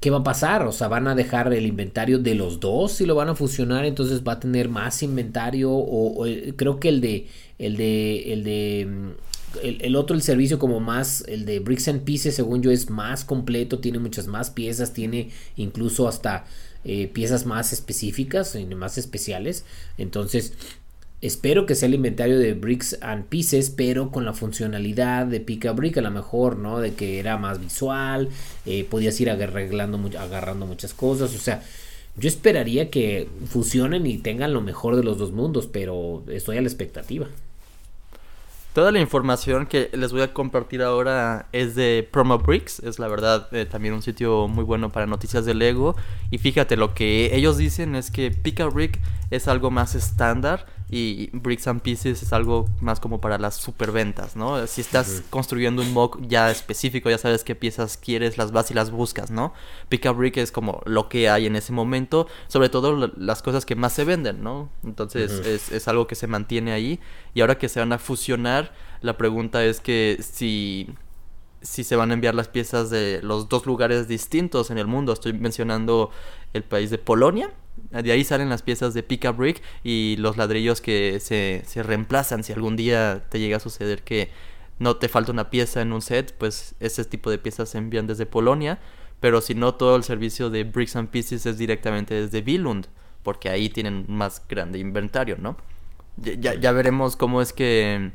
[0.00, 0.66] ¿qué va a pasar?
[0.66, 3.84] O sea, van a dejar el inventario de los dos y lo van a fusionar,
[3.84, 6.24] entonces va a tener más inventario o,
[6.56, 7.26] creo que el de
[7.58, 9.10] el de el de mm,
[9.62, 13.24] el, otro el servicio como más el de Bricks and Pieces según yo es más
[13.24, 16.44] completo, tiene muchas más piezas, tiene incluso hasta
[16.86, 19.64] eh, piezas más específicas y más especiales.
[19.98, 20.52] Entonces,
[21.22, 25.64] Espero que sea el inventario de Bricks and Pieces, pero con la funcionalidad de Pick
[25.64, 26.78] a Brick, a lo mejor, ¿no?
[26.78, 28.28] De que era más visual,
[28.66, 31.62] eh, podías ir agarrando, agarrando muchas cosas, o sea,
[32.18, 36.62] yo esperaría que fusionen y tengan lo mejor de los dos mundos, pero estoy a
[36.62, 37.28] la expectativa.
[38.76, 42.80] Toda la información que les voy a compartir ahora es de Promo Bricks.
[42.80, 45.96] Es la verdad eh, también un sitio muy bueno para noticias de Lego.
[46.30, 50.66] Y fíjate, lo que ellos dicen es que Pick a Brick es algo más estándar
[50.88, 54.66] y Bricks and Pieces es algo más como para las superventas, ¿no?
[54.68, 58.74] Si estás construyendo un mock ya específico, ya sabes qué piezas quieres, las vas y
[58.74, 59.52] las buscas, ¿no?
[59.88, 63.66] Pick a Brick es como lo que hay en ese momento, sobre todo las cosas
[63.66, 64.70] que más se venden, ¿no?
[64.84, 67.00] Entonces es, es, algo que se mantiene ahí
[67.34, 70.88] y ahora que se van a fusionar, la pregunta es que si
[71.62, 75.12] si se van a enviar las piezas de los dos lugares distintos en el mundo.
[75.12, 76.10] Estoy mencionando
[76.52, 77.50] el país de Polonia.
[77.90, 82.44] De ahí salen las piezas de Pick Brick y los ladrillos que se, se reemplazan.
[82.44, 84.30] Si algún día te llega a suceder que
[84.78, 88.06] no te falta una pieza en un set, pues ese tipo de piezas se envían
[88.06, 88.78] desde Polonia.
[89.20, 92.86] Pero si no, todo el servicio de Bricks and Pieces es directamente desde Billund,
[93.22, 95.56] porque ahí tienen más grande inventario, ¿no?
[96.16, 98.10] Ya, ya veremos cómo es que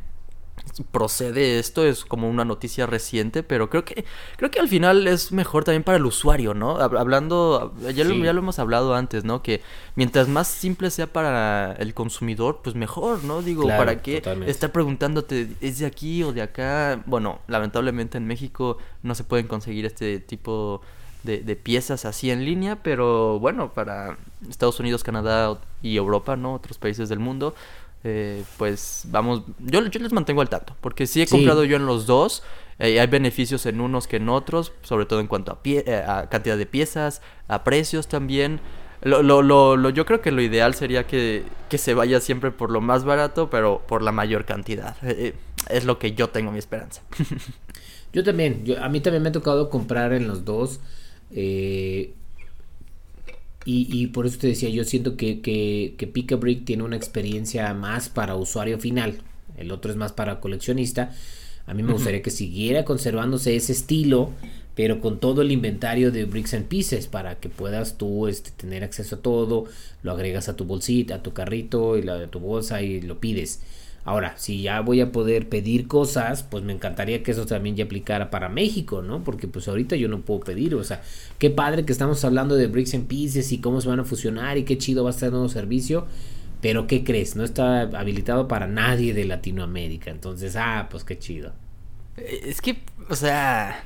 [0.92, 4.06] procede esto es como una noticia reciente pero creo que
[4.38, 8.34] creo que al final es mejor también para el usuario no hablando ya lo, ya
[8.34, 9.62] lo hemos hablado antes no que
[9.96, 15.50] mientras más simple sea para el consumidor pues mejor no digo para qué estar preguntándote
[15.62, 20.20] es de aquí o de acá bueno lamentablemente en México no se pueden conseguir este
[20.20, 20.82] tipo
[21.24, 24.18] de, de, piezas así en línea, pero bueno, para
[24.50, 26.56] Estados Unidos, Canadá y Europa, ¿no?
[26.56, 27.54] Otros países del mundo,
[28.04, 31.86] eh, pues vamos, yo, yo, les mantengo al tanto, porque sí he comprado yo en
[31.86, 32.44] los dos,
[32.80, 36.04] eh, hay beneficios en unos que en otros, sobre todo en cuanto a, pie, eh,
[36.06, 38.60] a cantidad de piezas, a precios también.
[39.04, 42.70] Lo, lo, lo, yo creo que lo ideal sería que, que, se vaya siempre por
[42.70, 44.96] lo más barato, pero por la mayor cantidad.
[45.70, 47.02] es lo que yo tengo mi esperanza.
[48.14, 50.80] yo también, yo, a mí también me ha tocado comprar en los dos.
[51.32, 52.14] Eh,
[53.64, 56.96] y, por eso te decía, yo siento que, que, que Pick a Brick tiene una
[56.96, 59.22] experiencia más para usuario final.
[59.56, 61.12] El otro es más para coleccionista.
[61.68, 64.32] A mí me gustaría que siguiera conservándose ese estilo,
[64.76, 68.84] pero con todo el inventario de Bricks and Pieces para que puedas tú este, tener
[68.84, 69.66] acceso a todo.
[70.02, 73.20] Lo agregas a tu bolsita, a tu carrito y la, a tu bolsa y lo
[73.20, 73.62] pides.
[74.04, 77.86] Ahora, si ya voy a poder pedir cosas, pues me encantaría que eso también ya
[77.86, 79.24] aplicara para México, ¿no?
[79.24, 81.04] Porque pues ahorita yo no puedo pedir, o sea,
[81.38, 84.58] qué padre que estamos hablando de Bricks and Pieces y cómo se van a fusionar
[84.58, 86.08] y qué chido va a estar el nuevo servicio,
[86.62, 87.36] pero ¿qué crees?
[87.36, 91.54] No está habilitado para nadie de Latinoamérica, entonces, ah, pues qué chido.
[92.18, 93.84] Es que, o sea,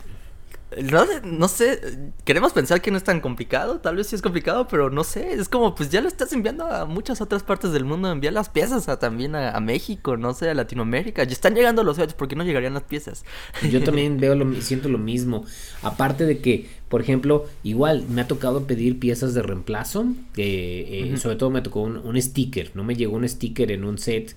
[0.83, 4.67] no, no, sé, queremos pensar que no es tan complicado, tal vez sí es complicado,
[4.67, 7.85] pero no sé, es como pues ya lo estás enviando a muchas otras partes del
[7.85, 11.83] mundo, enviar las piezas a, también a, México, no sé, a Latinoamérica, ya están llegando
[11.83, 13.25] los sets, ¿por qué no llegarían las piezas?
[13.69, 15.45] Yo también veo lo, siento lo mismo,
[15.81, 21.35] aparte de que, por ejemplo, igual me ha tocado pedir piezas de reemplazo, eh, sobre
[21.35, 24.35] todo me tocó un, un sticker, no me llegó un sticker en un set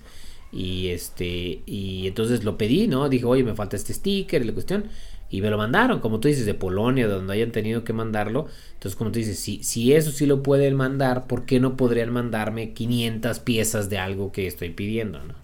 [0.51, 3.07] y este y entonces lo pedí, ¿no?
[3.09, 4.85] Dije, oye, me falta este sticker y la cuestión
[5.29, 8.47] y me lo mandaron, como tú dices, de Polonia, donde hayan tenido que mandarlo.
[8.73, 12.11] Entonces, como tú dices, si, si eso sí lo pueden mandar, ¿por qué no podrían
[12.11, 15.35] mandarme 500 piezas de algo que estoy pidiendo, no?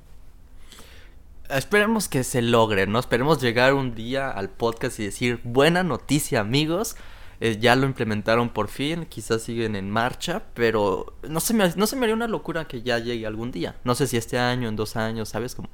[1.49, 2.97] Esperemos que se logre, ¿no?
[2.97, 6.95] Esperemos llegar un día al podcast y decir, buena noticia, amigos.
[7.39, 11.85] Eh, ya lo implementaron por fin, quizás siguen en marcha, pero no se, me, no
[11.85, 13.75] se me haría una locura que ya llegue algún día.
[13.83, 15.53] No sé si este año, en dos años, ¿sabes?
[15.53, 15.69] Como,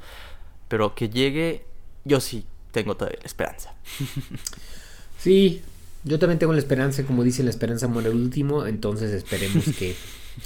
[0.67, 1.65] pero que llegue,
[2.03, 3.73] yo sí tengo todavía la esperanza.
[5.19, 5.61] sí,
[6.03, 9.95] yo también tengo la esperanza, como dice, la esperanza muere el último, entonces esperemos que,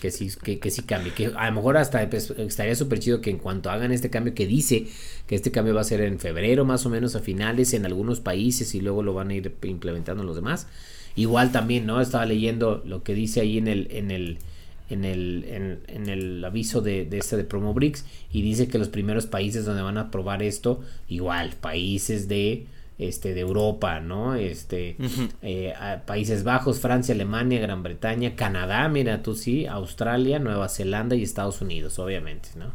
[0.01, 1.13] que sí, que, que, sí cambie.
[1.13, 4.33] Que a lo mejor hasta pues, estaría súper chido que en cuanto hagan este cambio,
[4.33, 4.88] que dice
[5.27, 8.19] que este cambio va a ser en febrero más o menos a finales en algunos
[8.19, 10.67] países y luego lo van a ir implementando en los demás.
[11.15, 12.01] Igual también, ¿no?
[12.01, 14.39] Estaba leyendo lo que dice ahí en el, en el,
[14.89, 18.89] en el, en, el aviso de, de este de Promo Bricks y dice que los
[18.89, 22.67] primeros países donde van a probar esto, igual, países de
[22.97, 24.35] este de Europa, ¿no?
[24.35, 24.95] Este
[25.41, 25.73] eh,
[26.05, 31.61] Países Bajos, Francia, Alemania, Gran Bretaña, Canadá, mira tú sí, Australia, Nueva Zelanda y Estados
[31.61, 32.71] Unidos, obviamente, ¿no?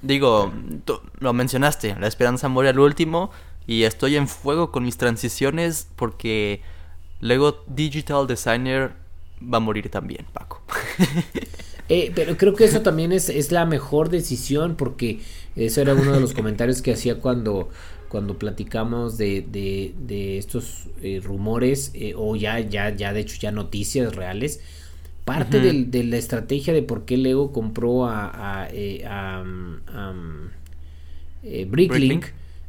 [0.00, 0.52] Digo,
[0.84, 3.30] tú lo mencionaste, la esperanza muere al último
[3.66, 6.62] y estoy en fuego con mis transiciones porque
[7.20, 8.92] Lego Digital Designer
[9.42, 10.62] va a morir también, Paco.
[11.92, 15.18] Eh, pero creo que eso también es, es la mejor decisión porque
[15.56, 17.68] eso era uno de los comentarios que hacía cuando,
[18.08, 23.36] cuando platicamos de, de, de estos eh, rumores eh, o ya, ya, ya de hecho
[23.40, 24.60] ya noticias reales.
[25.24, 30.50] Parte de la estrategia de por qué Lego compró a, a, mm,
[31.44, 32.26] eh, Bricklink,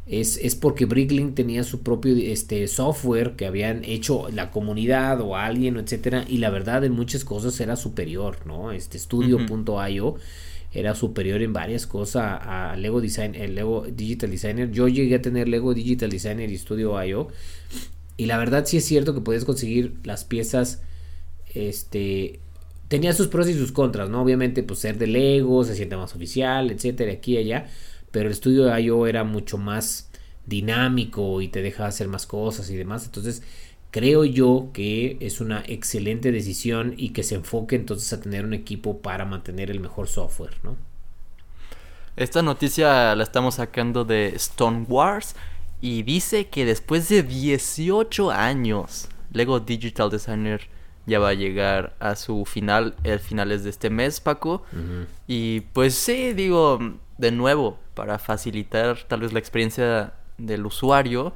[0.07, 5.35] Es, es, porque Bricklink tenía su propio este, software que habían hecho la comunidad o
[5.35, 8.71] alguien, etcétera, y la verdad en muchas cosas era superior, ¿no?
[8.71, 10.15] Este Studio.io
[10.73, 14.71] era superior en varias cosas a, Lego Design, el Lego Digital Designer.
[14.71, 17.27] Yo llegué a tener Lego Digital Designer y Studio.io
[18.17, 20.81] y la verdad sí es cierto que puedes conseguir las piezas
[21.53, 22.39] este
[22.87, 24.21] tenía sus pros y sus contras, ¿no?
[24.21, 27.67] Obviamente, pues ser de Lego, se siente más oficial, etcétera, aquí y allá.
[28.11, 29.07] Pero el estudio de I.O.
[29.07, 30.09] era mucho más
[30.45, 33.05] dinámico y te deja hacer más cosas y demás.
[33.05, 33.43] Entonces,
[33.91, 38.53] creo yo que es una excelente decisión y que se enfoque entonces a tener un
[38.53, 40.75] equipo para mantener el mejor software, ¿no?
[42.17, 45.35] Esta noticia la estamos sacando de Stone Wars
[45.79, 50.61] y dice que después de 18 años, Lego Digital Designer
[51.05, 54.63] ya va a llegar a su final, el finales de este mes, Paco.
[55.25, 56.79] Y pues sí, digo,
[57.21, 61.33] de nuevo, para facilitar tal vez la experiencia del usuario,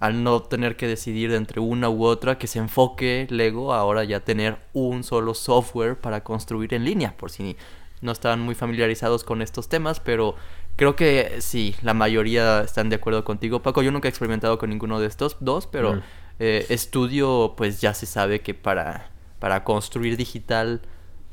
[0.00, 4.20] al no tener que decidir entre una u otra, que se enfoque Lego ahora ya
[4.20, 7.56] tener un solo software para construir en línea, por si
[8.00, 10.34] no estaban muy familiarizados con estos temas, pero
[10.74, 13.82] creo que sí, la mayoría están de acuerdo contigo, Paco.
[13.82, 16.02] Yo nunca he experimentado con ninguno de estos dos, pero
[16.40, 20.80] eh, estudio, pues ya se sabe que para, para construir digital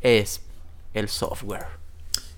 [0.02, 0.44] es
[0.94, 1.66] el software.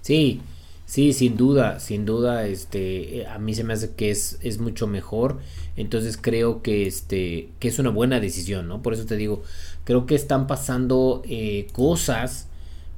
[0.01, 0.41] Sí,
[0.87, 4.87] sí, sin duda, sin duda, este, a mí se me hace que es, es mucho
[4.87, 5.37] mejor.
[5.75, 8.81] Entonces creo que este, que es una buena decisión, ¿no?
[8.81, 9.43] Por eso te digo,
[9.83, 12.47] creo que están pasando eh, cosas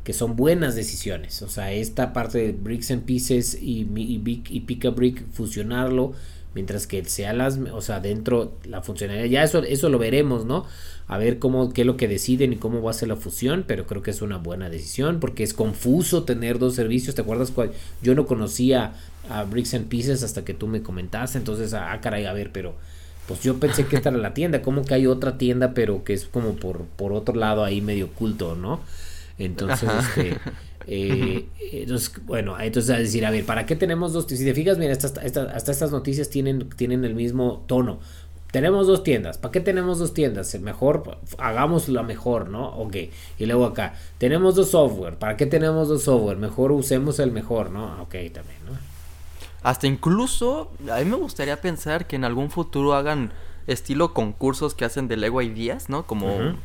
[0.06, 1.42] que son buenas decisiones.
[1.42, 6.14] O sea, esta parte de Bricks and Pieces y, y, y Pick a Brick, fusionarlo
[6.54, 10.66] mientras que sea las, o sea, dentro la funcionalidad, ya eso, eso lo veremos, ¿no?
[11.10, 13.66] A ver cómo, qué es lo que deciden y cómo va a ser la fusión,
[13.68, 17.52] pero creo que es una buena decisión porque es confuso tener dos servicios, ¿te acuerdas?
[17.52, 17.72] Cuál?
[18.02, 18.94] Yo no conocía
[19.30, 22.76] a Bricks and Pieces hasta que tú me comentaste, entonces, ah, caray, a ver, pero
[23.28, 26.14] pues yo pensé que esta era la tienda, como que hay otra tienda, pero que
[26.14, 28.80] es como por, por otro lado ahí medio oculto, ¿no?
[29.38, 30.38] Entonces, este
[30.92, 34.26] eh, entonces, bueno, entonces a decir, a ver, ¿para qué tenemos dos?
[34.28, 38.00] Si te fijas, mira, hasta, hasta estas noticias tienen, tienen el mismo tono.
[38.52, 39.38] Tenemos dos tiendas.
[39.38, 40.60] ¿Para qué tenemos dos tiendas?
[40.60, 42.70] Mejor, hagamos la mejor, ¿no?
[42.70, 42.96] Ok.
[43.38, 45.18] Y luego acá, tenemos dos software.
[45.18, 46.38] ¿Para qué tenemos dos software?
[46.38, 48.02] Mejor usemos el mejor, ¿no?
[48.02, 48.78] Ok, también, ¿no?
[49.62, 53.32] Hasta incluso, a mí me gustaría pensar que en algún futuro hagan
[53.68, 56.08] estilo concursos que hacen de Lego Ideas, ¿no?
[56.08, 56.56] Como,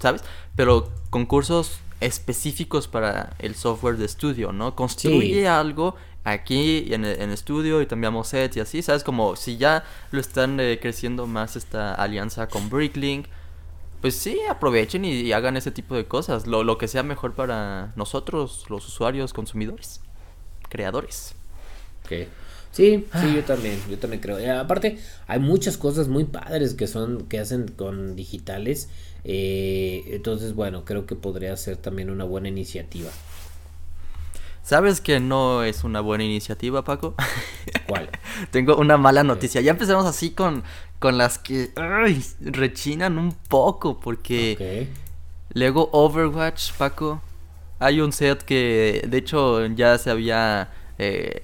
[0.00, 0.22] ¿sabes?
[0.56, 4.74] Pero concursos específicos para el software de estudio, ¿no?
[4.74, 9.04] Construye algo aquí en el estudio y cambiamos sets y así, ¿sabes?
[9.04, 13.26] Como si ya lo están eh, creciendo más esta alianza con Bricklink,
[14.00, 17.92] pues sí, aprovechen y, hagan ese tipo de cosas, lo, lo, que sea mejor para
[17.96, 20.00] nosotros, los usuarios, consumidores,
[20.68, 21.34] creadores.
[22.72, 24.38] Sí, sí, yo también, yo también creo.
[24.38, 28.88] Eh, aparte, hay muchas cosas muy padres que son, que hacen con digitales
[29.24, 33.10] eh, entonces, bueno, creo que podría ser también una buena iniciativa.
[34.70, 37.16] ¿Sabes que no es una buena iniciativa, Paco?
[37.88, 38.08] ¿Cuál?
[38.52, 39.60] Tengo una mala noticia.
[39.60, 40.62] Ya empezamos así con,
[41.00, 41.72] con las que
[42.38, 44.86] rechinan un poco porque
[45.54, 47.20] luego Overwatch, Paco,
[47.80, 51.42] hay un set que de hecho ya se había eh,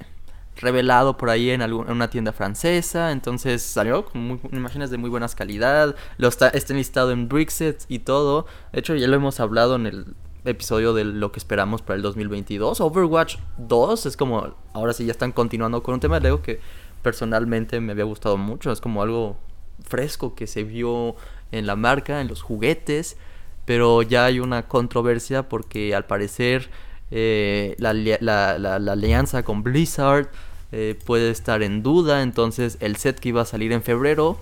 [0.55, 3.11] revelado por ahí en, alguna, una tienda francesa.
[3.11, 5.97] Entonces salió con imágenes de muy buenas calidad.
[6.17, 8.47] Lo está, está listado en Brixet y todo.
[8.73, 10.15] De hecho, ya lo hemos hablado en el
[10.47, 12.81] episodio de lo que esperamos para el 2022.
[12.81, 16.61] Overwatch 2 es como, ahora sí ya están continuando con un tema de Lego que
[17.03, 18.73] personalmente me había gustado mucho.
[18.73, 19.37] Es como algo
[19.85, 21.17] fresco que se vio
[21.53, 23.17] en la marca, en los juguetes.
[23.65, 26.71] Pero ya hay una controversia porque al parecer
[27.11, 30.29] eh, la, la, la, alianza con Blizzard
[30.73, 32.23] eh, puede estar en duda.
[32.23, 34.39] Entonces el set que iba a salir en febrero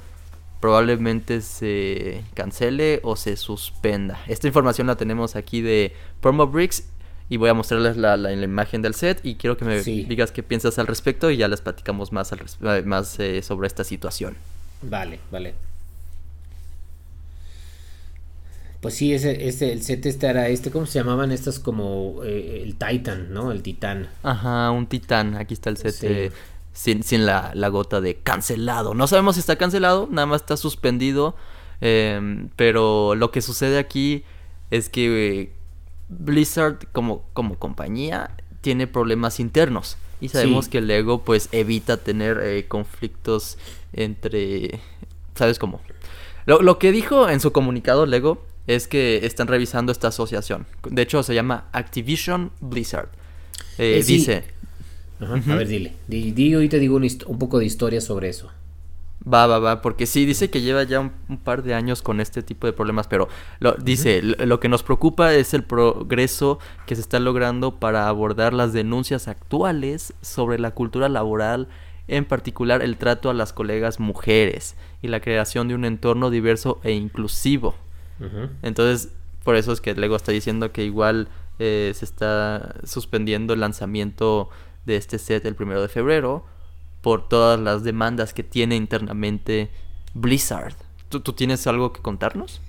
[0.64, 4.18] probablemente se cancele o se suspenda.
[4.27, 6.85] Esta información la tenemos aquí de Promo Bricks
[7.29, 10.42] y voy a mostrarles la, la, imagen del set y quiero que me digas qué
[10.42, 14.37] piensas al respecto y ya les platicamos más, al, más eh, sobre esta situación.
[14.81, 15.53] Vale, vale.
[18.81, 22.62] Pues sí, ese, ese, el set este era este, ¿cómo se llamaban estas como eh,
[22.62, 23.52] el Titan, ¿no?
[23.52, 24.08] El Titán.
[24.23, 25.35] Ajá, un Titán.
[25.35, 26.33] Aquí está el set eh,
[26.75, 28.92] sin, sin la, la, gota de cancelado.
[28.92, 31.35] No sabemos si está cancelado, nada más está suspendido.
[31.81, 34.25] Em, pero lo que sucede aquí
[34.70, 35.52] es que eh,
[36.08, 39.96] Blizzard como, como compañía tiene problemas internos.
[40.20, 43.58] Y sabemos que Lego pues evita tener conflictos
[43.92, 44.81] entre...
[45.35, 45.81] ¿Sabes cómo?
[46.46, 50.66] Lo, lo que dijo en su comunicado Lego es que están revisando esta asociación.
[50.88, 53.08] De hecho, se llama Activision Blizzard.
[53.79, 54.18] Eh, Eh, sí.
[54.18, 54.44] Dice,
[55.25, 55.92] Ajá, A ver, dile.
[56.06, 58.50] Di, di, hoy te digo un, poco de historia sobre eso.
[59.27, 62.20] Va, va, va, porque sí, dice que lleva ya un, un par de años con
[62.20, 66.58] este tipo de problemas, pero lo, dice, lo, lo que nos preocupa es el progreso
[66.87, 71.68] que se está logrando para abordar las denuncias actuales sobre la cultura laboral,
[72.06, 76.81] en particular el trato a las colegas mujeres y la creación de un entorno diverso
[76.83, 77.75] e inclusivo.
[78.62, 79.10] Entonces,
[79.42, 84.48] por eso es que Lego está diciendo que igual eh, se está suspendiendo el lanzamiento
[84.87, 86.44] de este set el primero de febrero
[87.00, 89.70] por todas las demandas que tiene internamente
[90.14, 90.74] Blizzard.
[91.08, 92.60] ¿Tú, tú tienes algo que contarnos?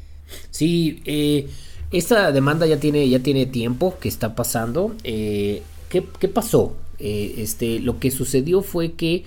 [0.49, 1.47] Sí, eh,
[1.91, 4.95] esta demanda ya tiene, ya tiene tiempo que está pasando.
[5.03, 6.75] Eh, ¿qué, qué pasó?
[6.99, 9.25] Eh, este, lo que sucedió fue que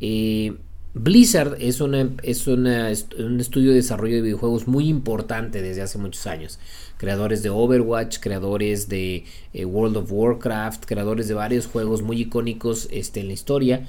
[0.00, 0.54] eh,
[0.94, 5.98] Blizzard es, una, es una un estudio de desarrollo de videojuegos muy importante desde hace
[5.98, 6.58] muchos años.
[7.00, 9.24] Creadores de Overwatch, creadores de
[9.54, 13.86] eh, World of Warcraft, creadores de varios juegos muy icónicos este, en la historia.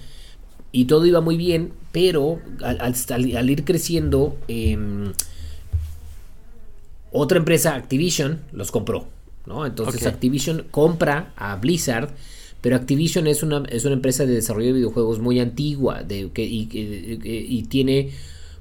[0.72, 2.96] Y todo iba muy bien, pero al, al-
[3.36, 5.12] al ir creciendo, em,
[7.12, 9.08] otra empresa, Activision, los compró.
[9.46, 9.66] ¿no?
[9.66, 10.06] Entonces.
[10.06, 12.12] Activision compra a Blizzard,
[12.62, 16.46] pero Activision es una, es una empresa de desarrollo de videojuegos muy antigua de, que,
[16.46, 18.12] y, que- que- y tiene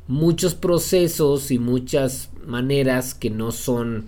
[0.09, 4.07] muchos procesos y muchas maneras que no son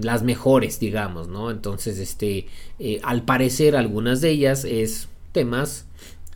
[0.00, 1.50] las mejores, digamos, ¿no?
[1.50, 2.46] Entonces, este,
[2.78, 5.86] eh, al parecer, algunas de ellas es temas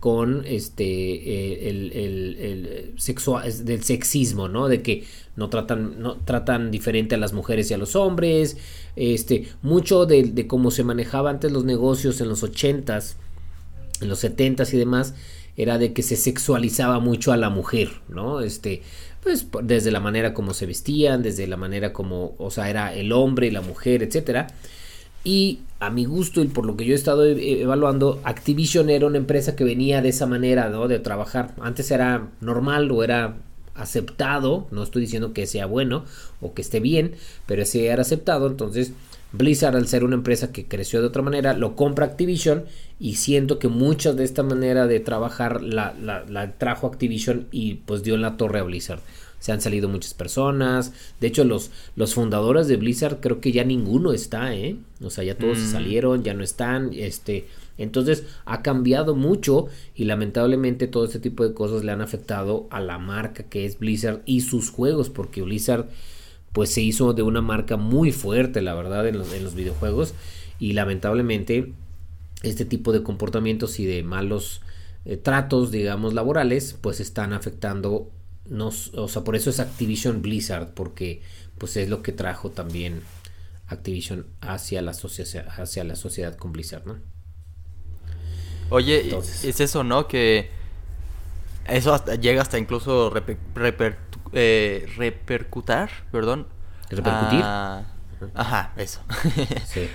[0.00, 4.68] con este eh, el, el- el sexua- es del sexismo, ¿no?
[4.68, 5.04] De que
[5.36, 8.56] no tratan, no tratan diferente a las mujeres y a los hombres.
[8.94, 13.16] Este, mucho de, de cómo se manejaba antes los negocios en los ochentas,
[14.00, 15.14] en los setentas y demás,
[15.56, 18.40] era de que se sexualizaba mucho a la mujer, ¿no?
[18.42, 18.82] Este,
[19.26, 23.10] pues desde la manera como se vestían, desde la manera como, o sea, era el
[23.12, 24.46] hombre la mujer, etcétera.
[25.24, 29.06] Y a mi gusto y por lo que yo he estado e- evaluando, Activision era
[29.06, 30.86] una empresa que venía de esa manera, ¿no?
[30.86, 31.54] De trabajar.
[31.60, 33.36] Antes era normal o era
[33.74, 36.04] aceptado, no estoy diciendo que sea bueno
[36.40, 37.16] o que esté bien,
[37.46, 38.92] pero sí era aceptado, entonces
[39.36, 42.64] Blizzard al ser una empresa que creció de otra manera, lo compra Activision
[42.98, 47.74] y siento que muchas de esta manera de trabajar la, la, la trajo Activision y
[47.74, 49.00] pues dio en la torre a Blizzard.
[49.38, 50.92] Se han salido muchas personas.
[51.20, 54.76] De hecho, los, los fundadores de Blizzard creo que ya ninguno está, ¿eh?
[55.02, 55.72] O sea, ya todos se Mm.
[55.72, 56.90] salieron, ya no están.
[56.94, 62.66] Este, entonces ha cambiado mucho y lamentablemente todo este tipo de cosas le han afectado
[62.70, 65.86] a la marca que es Blizzard y sus juegos, porque Blizzard
[66.56, 70.14] pues se hizo de una marca muy fuerte, la verdad, en los, en los videojuegos
[70.58, 71.74] y lamentablemente
[72.42, 74.62] este tipo de comportamientos y de malos
[75.04, 78.10] eh, tratos, digamos, laborales, pues están afectando,
[78.48, 81.20] nos, o sea, por eso es Activision Blizzard, porque
[81.58, 83.02] pues es lo que trajo también
[83.66, 86.96] Activision hacia la, hacia la sociedad con Blizzard, ¿no?
[88.70, 89.44] Oye, Entonces.
[89.44, 90.08] es eso, ¿no?
[90.08, 90.50] Que
[91.68, 93.96] eso hasta, llega hasta incluso reper- reper-
[94.32, 96.46] eh, repercutar, perdón.
[96.90, 97.40] ¿Repercutir?
[97.42, 97.84] a-
[98.34, 99.00] Ajá, eso.
[99.66, 99.88] Sí.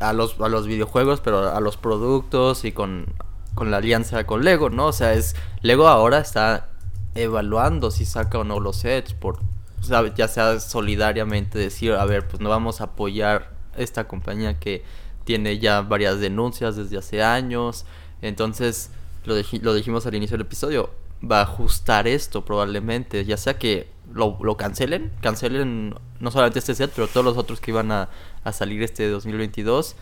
[0.00, 3.06] a los, a los videojuegos, pero a los productos y con,
[3.54, 4.86] con la alianza con Lego, ¿no?
[4.86, 6.68] O sea, es Lego ahora está
[7.14, 9.38] evaluando si saca o no los sets, por,
[9.80, 14.58] o sea, ya sea solidariamente decir, a ver, pues no vamos a apoyar esta compañía
[14.58, 14.84] que
[15.24, 17.84] tiene ya varias denuncias desde hace años,
[18.22, 18.90] entonces
[19.24, 20.90] lo, lo dijimos al inicio del episodio,
[21.28, 26.74] va a ajustar esto probablemente, ya sea que lo, lo cancelen, cancelen no solamente este
[26.74, 28.08] set, pero todos los otros que iban a,
[28.44, 29.96] a salir este 2022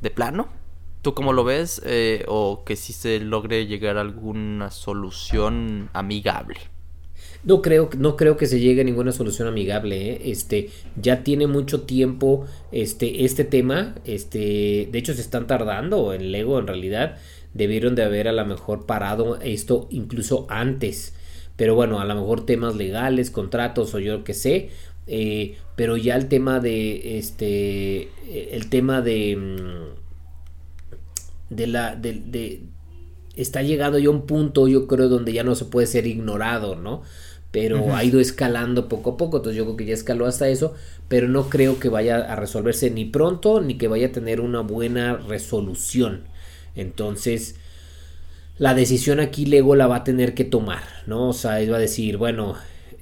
[0.00, 0.48] de plano.
[1.02, 1.82] ¿Tú cómo lo ves?
[1.84, 6.56] Eh, o que si se logre llegar a alguna solución amigable.
[7.44, 10.12] No creo, no creo que se llegue a ninguna solución amigable.
[10.12, 10.22] ¿eh?
[10.30, 13.94] Este, ya tiene mucho tiempo este, este tema.
[14.06, 17.18] Este, de hecho, se están tardando en Lego, en realidad.
[17.54, 21.14] Debieron de haber a lo mejor parado esto incluso antes.
[21.56, 24.70] Pero bueno, a lo mejor temas legales, contratos o yo qué sé.
[25.06, 28.08] eh, pero ya el tema de este.
[28.56, 29.36] El tema de.
[29.36, 29.94] mm,
[31.50, 31.96] De la.
[31.96, 32.62] De, de-
[33.36, 37.02] está llegando ya un punto, yo creo, donde ya no se puede ser ignorado, ¿no?
[37.52, 40.74] Pero ha ido escalando poco a poco, entonces yo creo que ya escaló hasta eso,
[41.08, 44.60] pero no creo que vaya a resolverse ni pronto, ni que vaya a tener una
[44.60, 46.24] buena resolución.
[46.76, 47.56] Entonces,
[48.58, 51.30] la decisión aquí Lego la va a tener que tomar, ¿no?
[51.30, 52.56] O sea, él va a decir, bueno,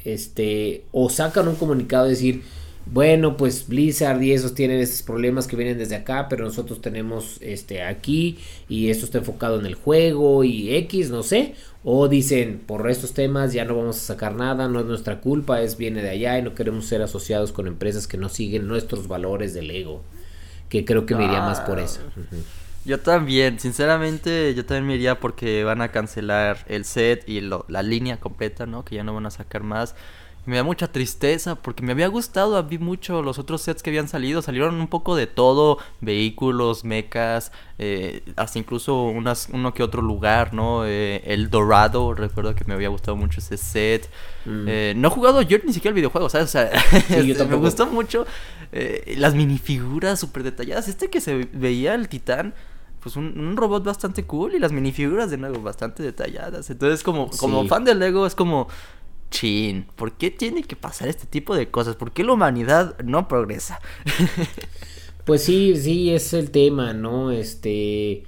[0.04, 2.42] este, o sacan un comunicado de decir,
[2.86, 7.38] bueno, pues Blizzard y esos tienen estos problemas que vienen desde acá, pero nosotros tenemos
[7.40, 11.54] este aquí y esto está enfocado en el juego y X, no sé.
[11.84, 15.62] O dicen, por estos temas ya no vamos a sacar nada, no es nuestra culpa,
[15.62, 19.06] es viene de allá y no queremos ser asociados con empresas que no siguen nuestros
[19.06, 20.02] valores del ego.
[20.68, 22.00] Que creo que me iría más por eso.
[22.16, 22.36] Ah,
[22.84, 27.82] yo también, sinceramente, yo también me iría porque van a cancelar el set y la
[27.82, 28.84] línea completa, ¿no?
[28.84, 29.94] Que ya no van a sacar más
[30.44, 34.08] me da mucha tristeza porque me había gustado, vi mucho los otros sets que habían
[34.08, 40.02] salido, salieron un poco de todo, vehículos, mechas, eh, hasta incluso unas, uno que otro
[40.02, 40.84] lugar, ¿no?
[40.84, 44.10] Eh, el Dorado, recuerdo que me había gustado mucho ese set.
[44.44, 44.64] Mm.
[44.66, 46.46] Eh, no he jugado yo ni siquiera el videojuego, ¿sabes?
[46.48, 46.64] O sea,
[47.08, 48.26] este, me gustó mucho
[49.16, 50.88] las minifiguras súper detalladas.
[50.88, 52.54] Este que se veía el titán
[53.02, 56.70] pues un, robot bastante cool y las minifiguras de nuevo bastante detalladas.
[56.70, 58.68] Entonces como, como fan de Lego es como,
[59.30, 61.96] chin, ¿por qué tiene que pasar este tipo de cosas?
[61.96, 63.80] ¿Por qué la humanidad no progresa?
[65.24, 67.32] pues sí, sí, es el tema, ¿no?
[67.32, 68.24] Este,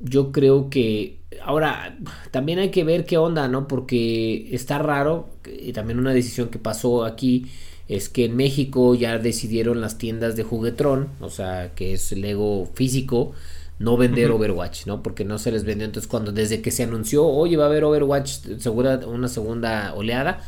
[0.00, 1.98] yo creo que ahora
[2.30, 3.68] también hay que ver qué onda, ¿no?
[3.68, 7.50] Porque está raro, y también una decisión que pasó aquí
[7.88, 12.66] es que en México ya decidieron las tiendas de juguetrón, o sea, que es Lego
[12.74, 13.32] físico,
[13.78, 15.02] no vender Overwatch, ¿no?
[15.02, 15.84] Porque no se les vendió.
[15.84, 20.42] Entonces, cuando desde que se anunció, oye, va a haber Overwatch, segura una segunda oleada,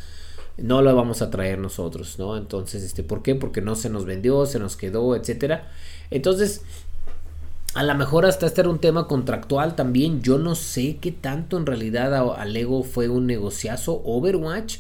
[0.59, 2.37] no lo vamos a traer nosotros, ¿no?
[2.37, 3.35] Entonces, este, ¿por qué?
[3.35, 5.69] Porque no se nos vendió, se nos quedó, etcétera.
[6.11, 6.63] Entonces,
[7.75, 10.23] a lo mejor hasta este era un tema contractual también.
[10.23, 14.79] Yo no sé qué tanto en realidad a, Lego fue un negociazo Overwatch.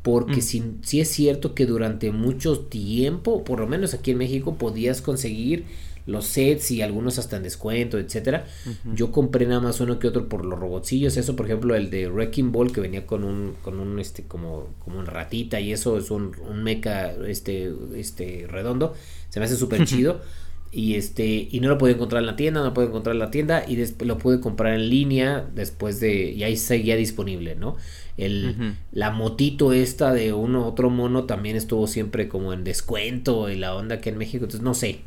[0.00, 0.78] Porque mm.
[0.82, 5.66] sí es cierto que durante mucho tiempo, por lo menos aquí en México, podías conseguir
[6.08, 8.46] los sets y algunos hasta en descuento, etcétera.
[8.94, 11.18] Yo compré nada más uno que otro por los robotcillos.
[11.18, 14.68] Eso, por ejemplo, el de Wrecking Ball que venía con un, con un este, como,
[14.78, 18.94] como un ratita y eso es un, un mecha este, este redondo.
[19.28, 20.22] Se me hace súper chido.
[20.70, 23.20] Y este, y no lo pude encontrar en la tienda, no lo pude encontrar en
[23.20, 26.30] la tienda, y lo pude comprar en línea después de.
[26.32, 27.76] Y ahí seguía disponible, ¿no?
[28.18, 33.56] El, La motito esta de uno otro mono también estuvo siempre como en descuento y
[33.56, 34.44] la onda que en México.
[34.44, 35.00] Entonces no sé,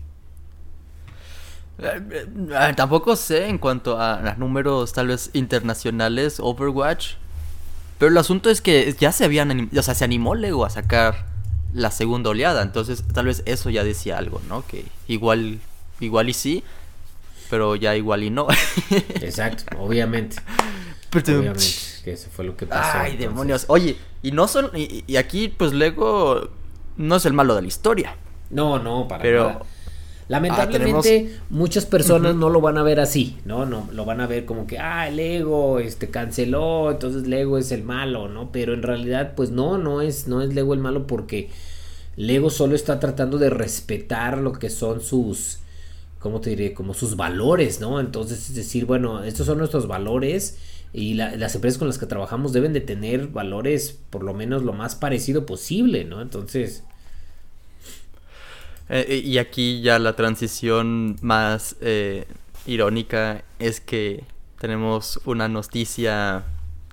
[2.75, 7.13] tampoco sé en cuanto a, números tal vez internacionales, Overwatch.
[7.97, 11.25] Pero el asunto es que ya se habían, o sea, se animó Lego a sacar
[11.73, 12.61] la segunda oleada.
[12.63, 14.65] Entonces, tal vez eso ya decía algo, ¿no?
[14.65, 15.59] Que igual,
[15.99, 16.63] igual y sí,
[17.49, 18.47] pero ya igual y no.
[18.89, 20.37] Exacto, obviamente.
[21.13, 21.65] obviamente,
[22.03, 22.99] que eso fue lo que pasó.
[22.99, 23.65] Ay, demonios.
[23.67, 26.49] Oye, y no son, y, aquí, pues Lego
[26.97, 28.15] no es el malo de la historia.
[28.49, 29.65] No, no, para pero,
[30.31, 33.65] Lamentablemente ah, muchas personas no lo van a ver así, ¿no?
[33.65, 37.73] No, lo van a ver como que, ah, el ego, este, canceló, entonces Lego es
[37.73, 38.49] el malo, ¿no?
[38.49, 41.49] Pero en realidad, pues no, no es, no es Lego el malo porque
[42.15, 45.59] Lego solo está tratando de respetar lo que son sus,
[46.19, 46.73] ¿cómo te diré?
[46.73, 47.99] Como sus valores, ¿no?
[47.99, 50.57] Entonces es decir, bueno, estos son nuestros valores
[50.93, 54.71] y las empresas con las que trabajamos deben de tener valores por lo menos lo
[54.71, 56.21] más parecido posible, ¿no?
[56.21, 56.85] Entonces
[58.93, 62.27] eh, eh, y aquí ya la transición más eh,
[62.65, 64.25] irónica es que
[64.59, 66.43] tenemos una noticia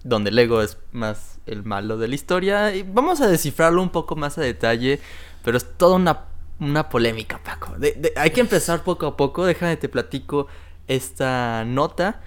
[0.05, 2.72] donde Lego es más el malo de la historia.
[2.72, 5.01] Y vamos a descifrarlo un poco más a detalle,
[5.42, 7.74] pero es toda una, polémica, Paco.
[8.14, 9.44] hay que empezar poco a poco.
[9.44, 10.46] Déjame te platico
[10.86, 12.20] esta nota,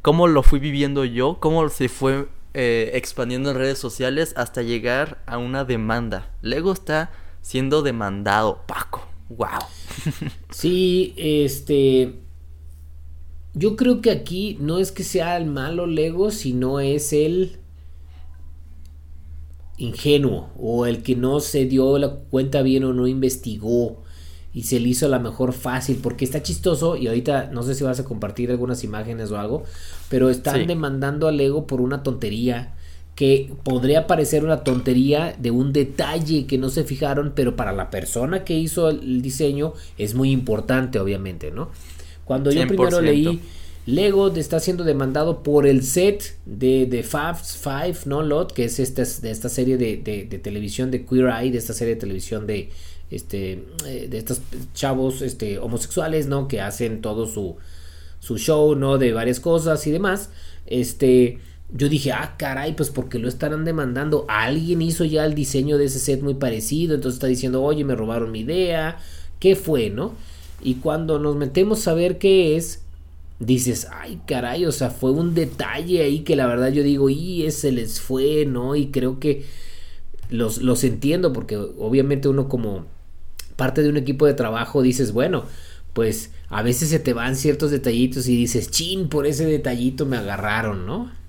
[0.00, 5.36] cómo lo fui viviendo yo, cómo se fue expandiendo en redes sociales hasta llegar a
[5.36, 6.30] una demanda.
[6.40, 7.10] Lego está
[7.42, 9.09] siendo demandado, Paco.
[9.30, 9.60] Wow.
[10.50, 12.14] sí, este.
[13.54, 17.58] Yo creo que aquí no es que sea el malo Lego, sino es el
[19.76, 24.02] ingenuo o el que no se dio la cuenta bien o no investigó
[24.52, 27.82] y se le hizo la mejor fácil porque está chistoso y ahorita no sé si
[27.82, 29.64] vas a compartir algunas imágenes o algo,
[30.08, 32.74] pero están demandando a Lego por una tontería
[33.14, 37.90] que podría parecer una tontería de un detalle que no se fijaron, pero para la
[37.90, 41.70] persona que hizo el diseño es muy importante, obviamente, ¿no?
[42.24, 43.40] Cuando yo primero leí
[43.86, 48.22] Lego está siendo demandado por el set de, de Fab Five, ¿no?
[48.22, 51.72] Lot, que es esta, de esta serie de, de, televisión de Queer Eye, de esta
[51.72, 52.70] serie de televisión de
[53.10, 54.40] este eh, de estos
[54.74, 56.46] chavos este homosexuales, ¿no?
[56.46, 57.56] Que hacen todo su
[58.20, 58.98] su show, ¿no?
[58.98, 60.30] De varias cosas y demás.
[60.66, 61.38] Este
[61.72, 64.24] yo dije, ah, caray, pues porque lo estarán demandando.
[64.28, 67.94] Alguien hizo ya el diseño de ese set muy parecido, entonces está diciendo, oye, me
[67.94, 68.98] robaron mi idea.
[69.38, 70.14] ¿Qué fue, no?
[70.62, 72.82] Y cuando nos metemos a ver qué es,
[73.38, 77.46] dices, ay, caray, o sea, fue un detalle ahí que la verdad yo digo, y
[77.46, 78.76] ese les fue, ¿no?
[78.76, 79.44] Y creo que
[80.28, 82.84] los, los entiendo, porque obviamente uno como
[83.56, 85.44] parte de un equipo de trabajo dices, bueno,
[85.92, 90.16] pues a veces se te van ciertos detallitos y dices, chin, por ese detallito me
[90.16, 91.19] agarraron, ¿no?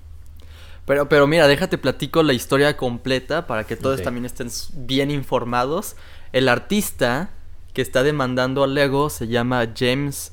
[0.86, 5.96] Pero, pero mira, déjate platico la historia completa para que todos también estén bien informados.
[6.32, 7.30] El artista
[7.72, 10.32] que está demandando a Lego se llama James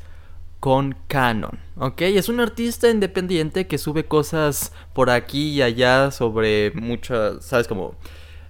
[0.60, 2.02] con Canon, ¿ok?
[2.02, 7.68] Es un artista independiente que sube cosas por aquí y allá sobre muchas, ¿sabes?
[7.68, 7.96] Como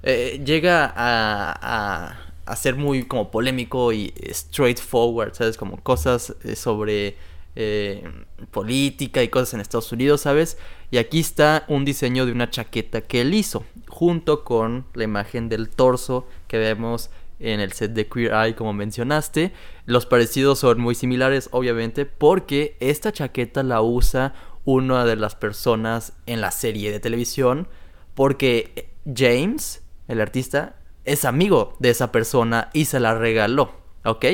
[0.02, 5.56] eh, llega a, a, ser muy como polémico y straightforward, ¿sabes?
[5.56, 7.16] Como cosas eh, sobre
[7.56, 8.04] eh,
[8.50, 10.58] política y cosas en Estados Unidos, ¿sabes?
[10.92, 15.50] Y aquí está un diseño de una chaqueta que él hizo, junto con la imagen
[15.50, 19.54] del torso que vemos en el set de Queer Eye como mencionaste.
[19.86, 24.34] Los parecidos son muy similares obviamente porque esta chaqueta la usa
[24.66, 27.68] una de las personas en la serie de televisión
[28.14, 30.76] porque James, el artista,
[31.06, 33.72] es amigo de esa persona y se la regaló,
[34.04, 34.26] ¿ok?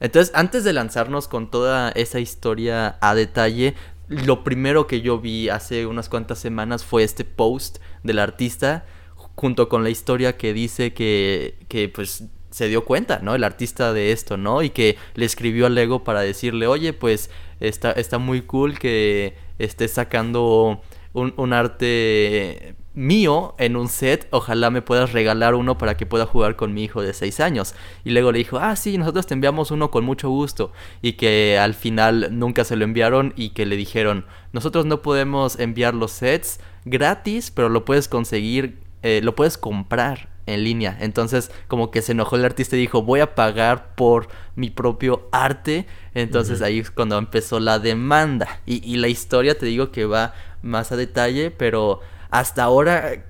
[0.00, 3.74] Entonces, antes de lanzarnos con toda esa historia a detalle,
[4.10, 8.84] lo primero que yo vi hace unas cuantas semanas fue este post del artista
[9.14, 13.36] junto con la historia que dice que, que pues se dio cuenta, ¿no?
[13.36, 14.62] El artista de esto, ¿no?
[14.62, 17.30] Y que le escribió a Lego para decirle, oye, pues
[17.60, 20.82] está, está muy cool que estés sacando
[21.12, 26.26] un, un, arte mío en un set, ojalá me puedas regalar uno para que pueda
[26.26, 27.74] jugar con mi hijo de 6 años.
[28.04, 30.72] Y luego le dijo, ah, sí, nosotros te enviamos uno con mucho gusto.
[31.02, 35.58] Y que al final nunca se lo enviaron y que le dijeron, nosotros no podemos
[35.58, 40.96] enviar los sets gratis, pero lo puedes conseguir eh, lo puedes comprar en línea.
[41.00, 45.28] Entonces, como que se enojó el artista y dijo, voy a pagar por mi propio
[45.32, 45.86] arte.
[46.14, 48.60] Entonces ahí es cuando empezó la demanda.
[48.66, 52.00] Y, y, la historia te digo que va más a detalle, pero
[52.30, 53.24] hasta ahora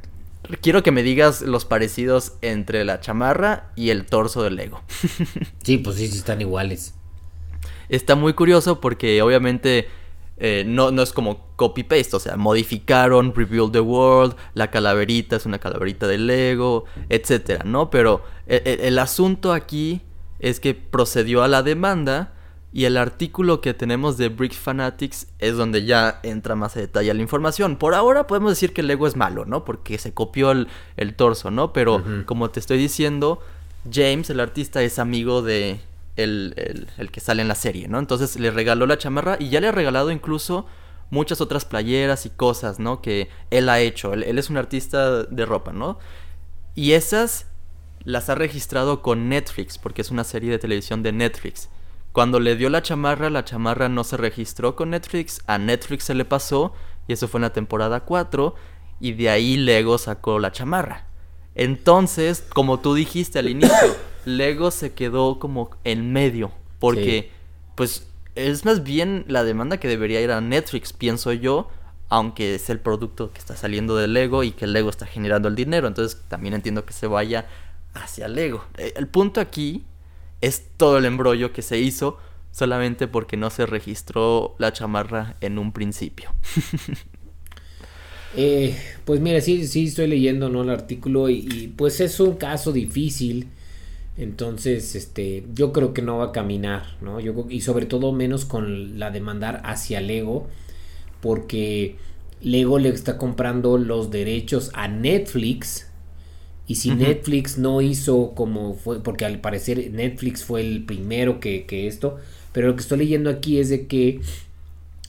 [0.61, 4.83] quiero que me digas los parecidos entre la chamarra y el torso del Lego.
[5.63, 6.95] sí, pues sí, sí están iguales.
[7.89, 9.89] Está muy curioso porque obviamente
[10.39, 15.45] eh, no, no es como copy-paste, o sea, modificaron Rebuild the World, la calaverita es
[15.45, 17.91] una calaverita de Lego, etcétera, ¿no?
[17.91, 20.01] Pero el, e, el, asunto aquí
[20.39, 22.33] es que procedió a la demanda
[22.73, 27.13] y el artículo que tenemos de Brick Fanatics es donde ya entra más a detalle
[27.13, 27.77] la información.
[27.77, 29.65] Por ahora podemos decir que el Lego es malo, ¿no?
[29.65, 31.73] Porque se copió el, el torso, ¿no?
[31.73, 33.41] Pero como te estoy diciendo,
[33.91, 35.81] James, el artista, es amigo de,
[36.17, 37.99] el, que sale en la serie, ¿no?
[37.99, 40.67] Entonces le regaló la chamarra y ya le ha regalado incluso
[41.11, 43.03] muchas otras playeras y cosas, ¿no?
[43.03, 44.13] Que él ha hecho.
[44.13, 45.99] Él, es un artista de ropa, ¿no?
[46.75, 47.47] Y esas
[48.05, 51.69] las ha registrado con Netflix, porque es una serie de televisión de Netflix.
[52.13, 56.15] Cuando le dio la chamarra, la chamarra no se registró con Netflix, a Netflix se
[56.15, 56.73] le pasó,
[57.07, 58.55] y eso fue en la temporada 4,
[58.99, 61.07] y de ahí Lego sacó la chamarra.
[61.55, 66.53] Entonces, como tú dijiste al inicio, Lego se quedó como en medio.
[66.79, 67.31] Porque,
[67.75, 71.69] pues, es más bien la demanda que debería ir a Netflix, pienso yo.
[72.09, 75.55] Aunque es el producto que está saliendo de Lego y que Lego está generando el
[75.55, 75.87] dinero.
[75.87, 77.47] Entonces también entiendo que se vaya
[77.95, 78.65] hacia Lego.
[78.79, 79.85] Eh, el punto aquí
[80.41, 82.19] es todo el embrollo que se hizo
[82.51, 86.33] solamente porque no se registró la chamarra en un principio.
[88.37, 90.63] eh, pues mira, sí, sí estoy leyendo ¿no?
[90.63, 93.49] el artículo y, pues es un caso difícil
[94.21, 97.21] entonces, este, yo creo que no va a caminar, ¿no?
[97.21, 100.47] Y sobre todo menos con la demandar hacia Lego,
[101.23, 101.97] porque
[102.43, 105.90] Lego le está comprando los derechos a Netflix.
[106.71, 111.67] Y si Netflix no hizo como fue, porque al parecer Netflix fue el primero que,
[111.67, 112.19] que esto,
[112.53, 114.21] pero lo que estoy leyendo aquí es de que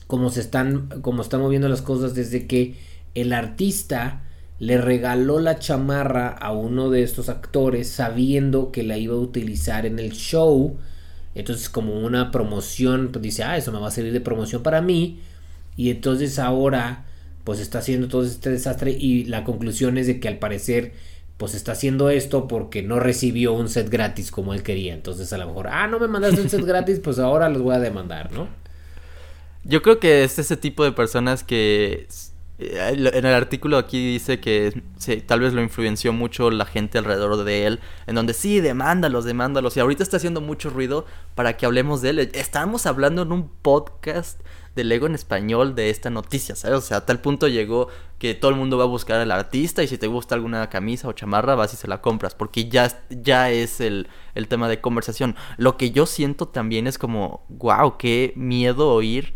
[0.08, 2.74] como se están, como están moviendo las cosas desde que
[3.14, 4.24] el artista
[4.58, 9.86] le regaló la chamarra a uno de estos actores sabiendo que la iba a utilizar
[9.86, 10.76] en el show.
[11.36, 14.80] Entonces como una promoción, pues dice, ah, eso me va a servir de promoción para
[14.80, 15.20] mí.
[15.76, 17.04] Y entonces ahora
[17.44, 20.92] pues está haciendo todo este desastre y la conclusión es de que al parecer
[21.42, 24.94] pues está haciendo esto porque no recibió un set gratis como él quería.
[24.94, 27.74] Entonces a lo mejor, ah, no me mandaste un set gratis, pues ahora los voy
[27.74, 28.46] a demandar, ¿no?
[29.64, 32.06] Yo creo que es ese tipo de personas que
[32.60, 34.84] eh, en el artículo aquí dice que
[35.26, 39.76] tal vez lo influenció mucho la gente alrededor de él, en donde sí, demándalos, demándalos.
[39.76, 42.18] Y ahorita está haciendo mucho ruido para que hablemos de él.
[42.34, 44.40] Estábamos hablando en un podcast
[44.74, 46.78] de Lego en español de esta noticia, ¿sabes?
[46.78, 49.82] O sea, a tal punto llegó que todo el mundo va a buscar al artista
[49.82, 53.02] y si te gusta alguna camisa o chamarra, vas y se la compras, porque ya,
[53.10, 55.36] ya es el, el tema de conversación.
[55.56, 59.34] Lo que yo siento también es como, wow, qué miedo oír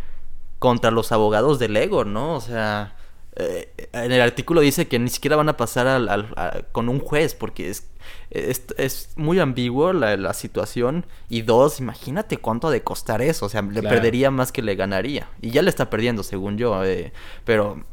[0.58, 2.34] contra los abogados de Lego, ¿no?
[2.34, 2.96] O sea
[3.38, 7.34] eh, en el artículo dice que ni siquiera van a pasar al, con un juez
[7.34, 7.86] porque es,
[8.30, 11.04] es, muy ambiguo la, situación.
[11.28, 13.46] Y dos, imagínate cuánto ha de costar eso.
[13.46, 15.28] O sea, le perdería más que le ganaría.
[15.42, 16.82] Y ya le está perdiendo, según yo.
[16.84, 17.12] Eh,
[17.44, 17.84] pero,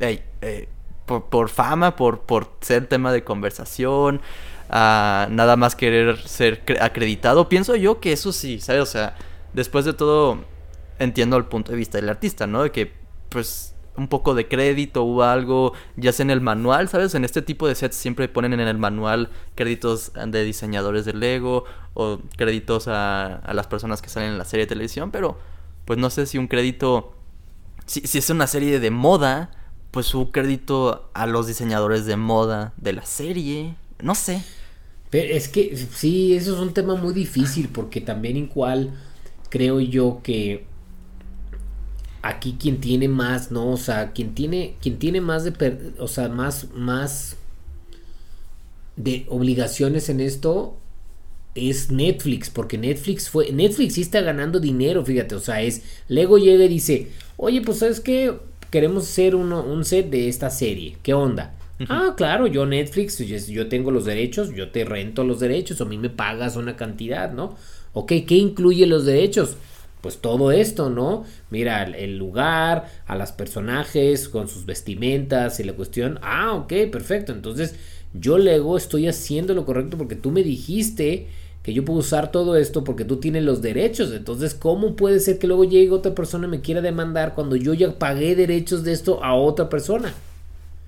[0.00, 0.68] eh,
[1.06, 4.20] por, fama, por, por ser tema de conversación,
[4.68, 8.82] a nada más querer ser acreditado, pienso yo que eso sí, ¿sabes?
[8.82, 9.14] O sea,
[9.52, 10.38] después de todo,
[10.98, 12.62] entiendo el punto de vista del artista, ¿no?
[12.62, 12.92] De que,
[13.28, 17.14] pues un poco de crédito o algo, ya sea en el manual, ¿sabes?
[17.14, 21.64] En este tipo de sets siempre ponen en el manual créditos de diseñadores de Lego
[21.94, 25.38] o créditos a, a las personas que salen en la serie de televisión, pero
[25.84, 27.14] pues no sé si un crédito,
[27.86, 29.50] si, si es una serie de moda,
[29.90, 34.42] pues un crédito a los diseñadores de moda de la serie, no sé.
[35.10, 38.90] Pero es que sí, eso es un tema muy difícil porque también igual
[39.50, 40.66] creo yo que
[42.24, 43.70] aquí quien tiene más, ¿no?
[43.70, 47.36] O sea, quien tiene, quien tiene más de, o sea, más, más
[48.96, 50.76] de obligaciones en esto
[51.54, 56.38] es Netflix, porque Netflix fue, Netflix sí está ganando dinero, fíjate, o sea, es, Lego
[56.38, 58.34] llega y dice, oye, pues sabes que
[58.70, 61.54] queremos hacer uno, un set de esta serie, ¿qué onda?
[61.90, 65.98] Ah, claro, yo Netflix, yo, tengo los derechos, yo te rento los derechos, a mí
[65.98, 67.56] me pagas una cantidad, ¿no?
[67.92, 69.56] Ok, ¿qué incluye los derechos?
[70.04, 71.24] Pues todo esto, ¿no?
[71.48, 76.18] Mira el lugar, a las personajes con sus vestimentas y la cuestión.
[76.20, 77.32] Ah, ok, perfecto.
[77.32, 77.76] Entonces
[78.12, 81.28] yo Lego estoy haciendo lo correcto porque tú me dijiste
[81.62, 84.12] que yo puedo usar todo esto porque tú tienes los derechos.
[84.12, 87.72] Entonces, ¿cómo puede ser que luego llegue otra persona y me quiera demandar cuando yo
[87.72, 90.12] ya pagué derechos de esto a otra persona?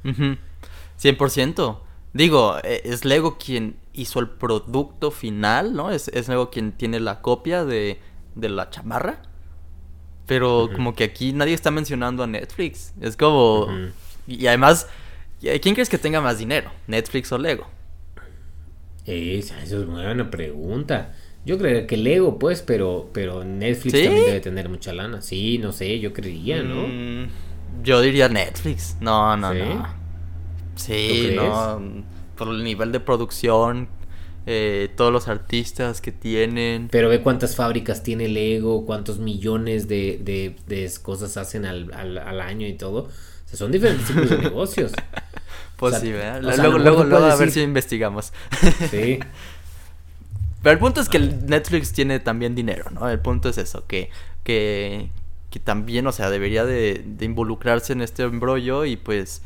[0.04, 1.78] 100%.
[2.12, 5.90] Digo, e, es Lego quien hizo el producto final, ¿no?
[5.90, 7.98] Es, es Lego quien tiene la copia de,
[8.36, 9.22] de la chamarra.
[10.26, 12.92] Pero como que aquí nadie está mencionando a Netflix.
[13.00, 13.68] Es como...
[14.26, 14.88] Y además,
[15.40, 16.70] ¿quién crees que tenga más dinero?
[16.86, 17.68] ¿Netflix o Lego?
[19.04, 21.14] Esa, eso es una buena pregunta.
[21.44, 25.22] Yo creo que Lego, pues, pero, pero Netflix también debe tener mucha lana.
[25.22, 26.88] Sí, no sé, yo creía, ¿no?
[26.88, 27.28] Mm,
[27.84, 28.96] yo diría Netflix.
[29.00, 29.86] No, no, no.
[30.74, 32.04] Sí, no.
[32.34, 33.88] Por el nivel de producción
[34.48, 36.88] eh, todos los artistas que tienen.
[36.92, 42.68] Pero ve cuántas fábricas tiene Lego, cuántos millones de, de, cosas hacen al, al, año
[42.68, 43.08] y todo.
[43.08, 44.92] O sea, son diferentes tipos de negocios.
[45.76, 46.42] Pues sí, ¿verdad?
[46.42, 48.32] luego, luego, luego a ver si investigamos.
[48.88, 49.18] Sí.
[50.62, 53.08] Pero el punto es que Netflix tiene también dinero, ¿no?
[53.08, 54.10] El punto es eso, que,
[54.44, 55.10] que,
[55.50, 59.42] que también, o sea, debería de, de involucrarse en este embrollo y pues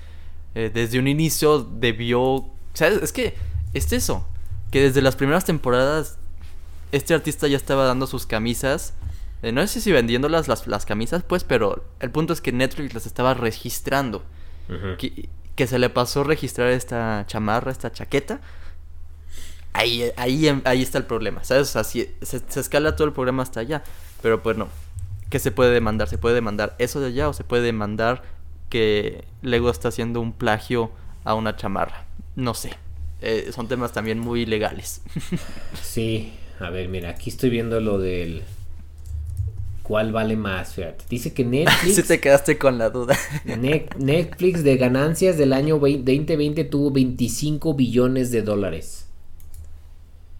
[0.54, 2.50] eh, desde un inicio debió...
[2.74, 3.02] ¿Sabes?
[3.02, 3.34] Es que
[3.72, 4.26] es eso
[4.70, 6.18] que desde las primeras temporadas
[6.92, 8.94] este artista ya estaba dando sus camisas.
[9.42, 12.94] Eh, no sé si vendiéndolas las, las camisas, pues, pero el punto es que Netflix
[12.94, 14.22] las estaba registrando.
[14.98, 18.40] que, se le pasó registrar esta chamarra, esta chaqueta.
[19.72, 21.68] Ahí, ahí, ahí está el problema, ¿sabes?
[21.68, 23.82] O sea, se, se, escala todo el programa hasta allá.
[24.22, 24.68] Pero pues no.
[25.28, 26.08] ¿Qué se puede demandar?
[26.08, 28.22] ¿Se puede demandar eso de allá o se puede demandar
[28.68, 30.90] que Lego está haciendo un plagio
[31.24, 32.04] a una chamarra?
[32.36, 32.76] No sé.
[33.22, 35.02] Eh, son temas también muy legales.
[35.82, 38.42] sí, a ver, mira, aquí estoy viendo lo del...
[39.82, 40.74] ¿Cuál vale más?
[40.74, 41.04] Fíjate.
[41.10, 41.96] Dice que Netflix...
[41.96, 43.16] si te quedaste con la duda.
[43.44, 49.06] Netflix de ganancias del año 2020 tuvo 25 billones de dólares.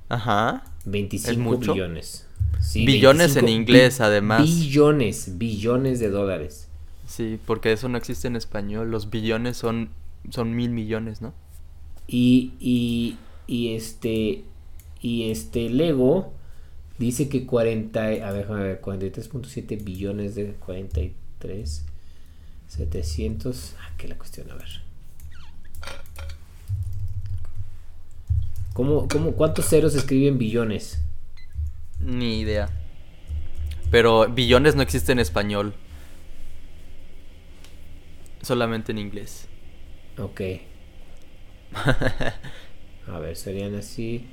[0.08, 0.64] Ajá.
[0.84, 2.26] 25 billones.
[2.74, 4.42] billones en inglés, además.
[4.42, 6.68] Billones, billones de dólares.
[7.06, 8.90] Sí, porque eso no existe en español.
[8.90, 9.90] Los billones son,
[10.30, 11.34] son mil millones, ¿no?
[12.12, 14.42] Y, y, y este,
[15.00, 16.32] y este Lego
[16.98, 21.86] dice que 40, a ver, a ver 43.7 billones de 43,
[22.66, 24.82] 700, ah, que la cuestión, a ver.
[28.72, 31.00] ¿Cómo, cómo, ¿Cuántos ceros escriben billones?
[32.00, 32.70] Ni idea.
[33.92, 35.74] Pero billones no existe en español.
[38.42, 39.46] Solamente en inglés.
[40.18, 40.40] Ok.
[43.06, 44.26] a ver, serían así.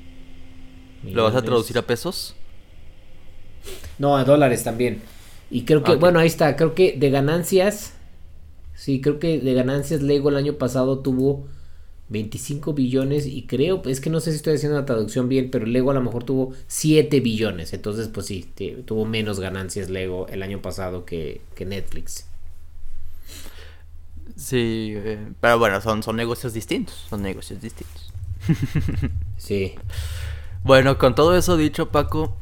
[1.03, 2.35] ¿Lo vas a traducir a pesos?
[3.99, 5.01] No, a dólares también.
[5.49, 6.55] Y creo que, bueno, ahí está.
[6.55, 7.93] Creo que de ganancias.
[8.75, 11.47] Sí, creo que de ganancias Lego el año pasado tuvo
[12.09, 13.25] 25 billones.
[13.25, 15.93] Y creo, es que no sé si estoy haciendo la traducción bien, pero Lego a
[15.93, 17.73] lo mejor tuvo 7 billones.
[17.73, 18.45] Entonces, pues sí,
[18.85, 22.26] tuvo menos ganancias Lego el año pasado que, que Netflix.
[24.37, 28.13] Sí, eh, pero bueno, son, son negocios distintos, son negocios distintos.
[29.37, 29.73] sí.
[30.63, 32.37] Bueno, con todo eso dicho, Paco,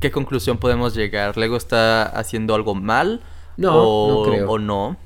[0.00, 1.36] ¿qué conclusión podemos llegar?
[1.36, 3.20] ¿Lego está haciendo algo mal?
[3.58, 4.50] No, o, no creo.
[4.50, 4.96] ¿O no?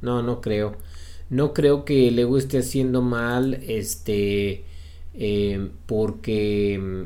[0.00, 0.76] no, no creo.
[1.30, 4.64] No creo que Lego esté haciendo mal, este,
[5.14, 7.02] eh, porque mm,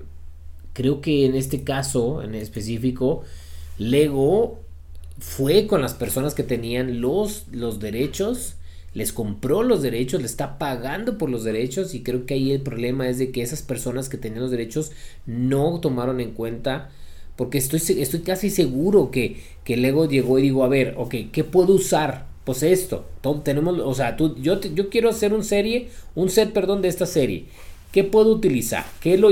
[0.74, 3.22] creo que en este caso, en específico,
[3.78, 4.58] Lego
[5.18, 8.56] fue con las personas que tenían los, los derechos,
[8.95, 12.62] les compró los derechos, le está pagando por los derechos y creo que ahí el
[12.62, 14.93] problema es de que esas personas que tenían los derechos
[15.26, 16.91] no tomaron en cuenta
[17.36, 21.45] porque estoy, estoy casi seguro que, que Lego llegó y digo, a ver, ok, ¿qué
[21.45, 22.26] puedo usar?
[22.45, 23.07] Pues esto,
[23.45, 27.07] tenemos, o sea, tú, yo, yo quiero hacer un serie, un set, perdón, de esta
[27.07, 27.45] serie.
[27.93, 28.86] ¿Qué puedo utilizar?
[29.01, 29.30] ¿Qué es lo,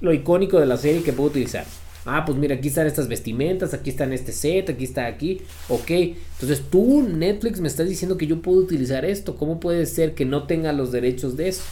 [0.00, 1.66] lo icónico de la serie que puedo utilizar?
[2.06, 5.42] Ah, pues mira, aquí están estas vestimentas, aquí está en este set, aquí está aquí.
[5.68, 9.36] Ok, entonces tú, Netflix, me estás diciendo que yo puedo utilizar esto.
[9.36, 11.64] ¿Cómo puede ser que no tenga los derechos de eso?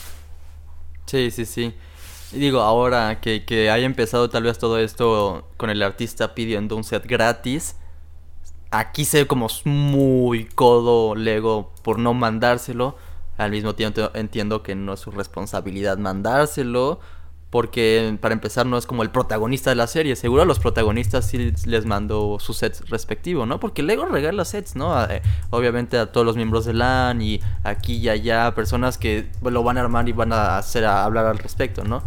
[1.07, 1.73] Sí, sí, sí.
[2.33, 6.83] Digo, ahora que, que haya empezado tal vez todo esto con el artista pidiendo un
[6.83, 7.77] set gratis,
[8.73, 12.97] aquí se ve como muy codo Lego por no mandárselo.
[13.37, 16.99] Al mismo tiempo entiendo que no es su responsabilidad mandárselo
[17.55, 20.17] porque para empezar no es como el protagonista de la serie.
[20.17, 23.61] Seguro a los protagonistas sí les mandó su sets respectivo, ¿no?
[23.61, 25.01] Porque Lego regala sets, ¿no?
[25.05, 29.63] Eh, obviamente a todos los miembros de LAN y aquí y allá, personas que lo
[29.63, 32.03] van a armar y van a hacer a hablar al respecto, ¿no?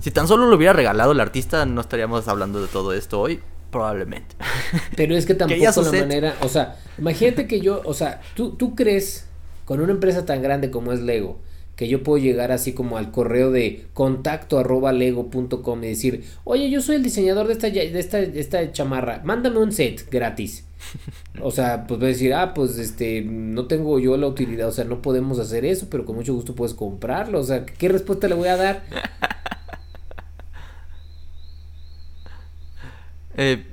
[0.00, 3.42] Si tan solo lo hubiera regalado el artista, no estaríamos hablando de todo esto hoy.
[3.70, 4.36] Probablemente.
[4.96, 6.34] Pero es que tampoco la manera.
[6.40, 7.82] O sea, imagínate que yo.
[7.84, 9.26] O sea, ¿tú, tú crees
[9.66, 11.46] con una empresa tan grande como es Lego
[11.78, 16.68] que yo puedo llegar así como al correo de contacto arroba lego.com y decir, oye,
[16.70, 20.64] yo soy el diseñador de esta, de esta, de esta chamarra, mándame un set gratis.
[21.40, 24.72] O sea, pues voy a decir, ah, pues este, no tengo yo la utilidad, o
[24.72, 27.38] sea, no podemos hacer eso, pero con mucho gusto puedes comprarlo.
[27.38, 28.82] O sea, ¿qué respuesta le voy a dar?
[33.36, 33.64] eh,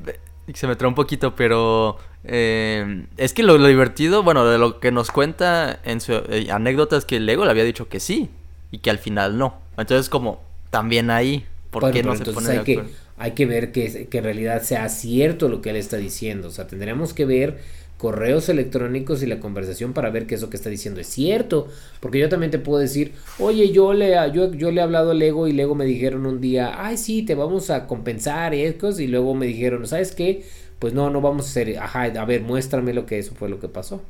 [0.53, 4.91] se me trae un poquito, pero eh, es que lo, divertido, bueno, de lo que
[4.91, 8.29] nos cuenta en su eh, anécdota es que Lego le había dicho que sí
[8.71, 9.59] y que al final no.
[9.77, 12.83] Entonces, como también ahí, ¿por qué no se pone hay que,
[13.17, 16.47] hay que ver que, que en realidad sea cierto lo que él está diciendo.
[16.49, 17.59] O sea, tendríamos que ver
[18.05, 21.69] correos electrónicos y la conversación para ver que eso que está diciendo es cierto.
[21.99, 25.15] Porque yo también te puedo decir, oye, yo le, yo, yo le he hablado a
[25.15, 29.07] Lego y Lego me dijeron un día, ay, sí, te vamos a compensar y y
[29.07, 30.45] luego me dijeron, ¿sabes qué?
[30.77, 33.59] Pues no, no vamos a hacer, ajá, a ver, muéstrame lo que eso fue lo
[33.59, 34.03] que pasó.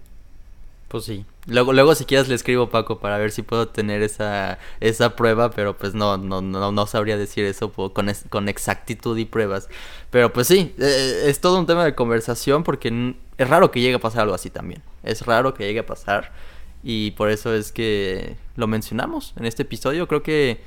[0.89, 1.25] Pues sí.
[1.47, 5.51] Luego, luego si quieres le escribo Paco para ver si puedo tener esa, esa prueba,
[5.51, 9.69] pero pues no, no, no, no sabría decir eso con, con exactitud y pruebas.
[10.11, 13.95] Pero pues sí, eh, es todo un tema de conversación porque es raro que llegue
[13.95, 14.81] a pasar algo así también.
[15.03, 16.31] Es raro que llegue a pasar
[16.83, 20.07] y por eso es que lo mencionamos en este episodio.
[20.07, 20.59] Creo que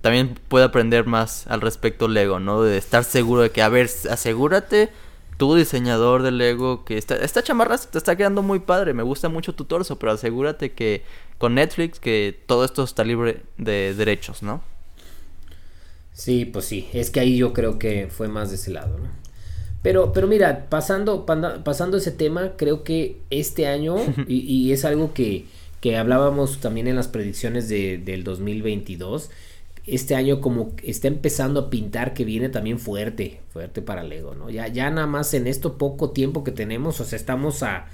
[0.00, 2.62] también puede aprender más al respecto Lego, ¿no?
[2.62, 4.90] De estar seguro de que, a ver, asegúrate
[5.36, 9.28] tú diseñador de Lego que esta, esta chamarra te está quedando muy padre, me gusta
[9.28, 11.02] mucho tu torso, pero asegúrate que
[11.38, 14.62] con Netflix que todo esto está libre de derechos, ¿no?
[16.12, 19.25] Sí, pues sí, es que ahí yo creo que fue más de ese lado, ¿no?
[19.86, 21.24] Pero, pero mira, pasando,
[21.62, 23.94] pasando ese tema, creo que este año,
[24.26, 25.44] y, es algo que,
[25.80, 29.30] que, hablábamos también en las predicciones de, del 2022,
[29.86, 34.50] este año como está empezando a pintar que viene también fuerte, fuerte para Lego, ¿no?
[34.50, 37.86] Ya, ya nada más en esto poco tiempo que tenemos, o sea, estamos a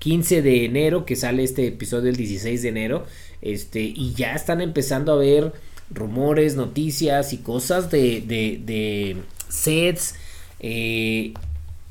[0.00, 3.04] 15 de enero, que sale este episodio el 16 de enero,
[3.42, 5.52] este, y ya están empezando a ver
[5.88, 9.16] rumores, noticias y cosas de, de, de
[9.48, 10.16] sets
[10.60, 11.34] eh,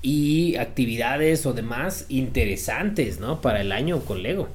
[0.01, 3.41] y actividades o demás interesantes, ¿no?
[3.41, 4.49] Para el año con Lego.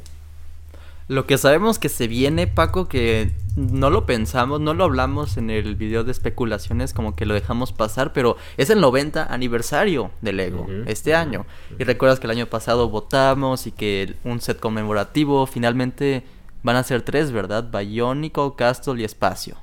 [1.08, 5.50] Lo que sabemos que se viene, Paco, que no lo pensamos, no lo hablamos en
[5.50, 10.32] el video de especulaciones, como que lo dejamos pasar, pero es el 90 aniversario de
[10.32, 11.44] Lego este año.
[11.78, 16.22] Y recuerdas que el año pasado votamos y que un set conmemorativo, finalmente
[16.62, 17.68] van a ser tres, ¿verdad?
[17.70, 19.56] Bionicle, Castle y Espacio.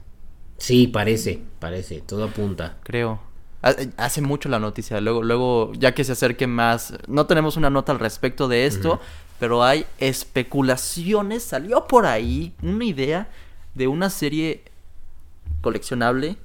[0.57, 2.77] Sí, parece, parece, todo apunta.
[2.83, 3.28] Creo.
[3.61, 7.91] Hace mucho la noticia, luego, luego, ya que se acerque más, no tenemos una nota
[7.91, 9.01] al respecto de esto,
[9.37, 13.29] pero hay especulaciones, salió por ahí una idea
[13.75, 14.63] de una serie
[15.61, 16.37] coleccionable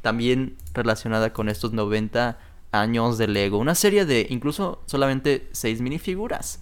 [0.00, 2.38] también relacionada con estos 90
[2.72, 3.58] años de Lego.
[3.58, 6.60] Una serie de incluso solamente 6 minifiguras.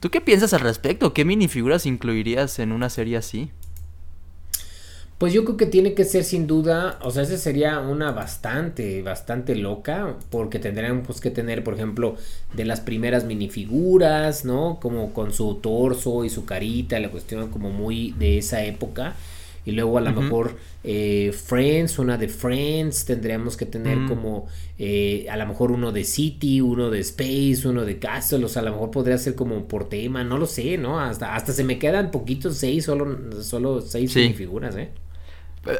[0.00, 1.12] ¿Tú qué piensas al respecto?
[1.12, 3.52] ¿Qué minifiguras incluirías en una serie así?
[5.22, 9.02] Pues yo creo que tiene que ser sin duda, o sea, esa sería una bastante,
[9.02, 12.16] bastante loca, porque tendrían pues que tener, por ejemplo,
[12.54, 14.80] de las primeras minifiguras, ¿no?
[14.82, 19.14] Como con su torso y su carita, la cuestión como muy de esa época.
[19.64, 24.08] y luego a lo mejor eh, Friends, una de Friends, tendríamos que tener mm.
[24.08, 28.48] como eh, a lo mejor uno de City, uno de Space, uno de Castle, o
[28.48, 30.98] sea, a lo mejor podría ser como por tema, no lo sé, ¿no?
[30.98, 34.88] Hasta, hasta se me quedan poquitos seis, solo, solo seis minifiguras, ¿eh?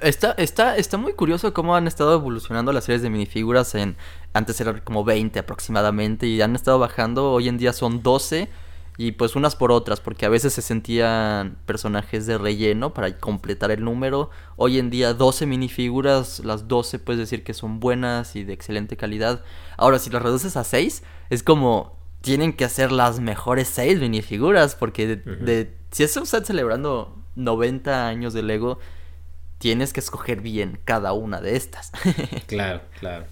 [0.00, 3.96] Está, está, está muy curioso cómo han estado evolucionando las series de minifiguras en...
[4.32, 8.48] Antes eran como 20 aproximadamente y han estado bajando, hoy en día son 12
[8.98, 13.70] y pues unas por otras, porque a veces se sentían personajes de relleno para completar
[13.70, 14.30] el número.
[14.56, 18.96] Hoy en día 12 minifiguras, las 12 puedes decir que son buenas y de excelente
[18.96, 19.42] calidad.
[19.76, 24.76] Ahora, si las reduces a 6, es como tienen que hacer las mejores 6 minifiguras,
[24.76, 28.78] porque de, si es usted celebrando 90 años de Lego,
[29.62, 31.92] tienes que escoger bien cada una de estas.
[32.48, 33.26] claro, claro.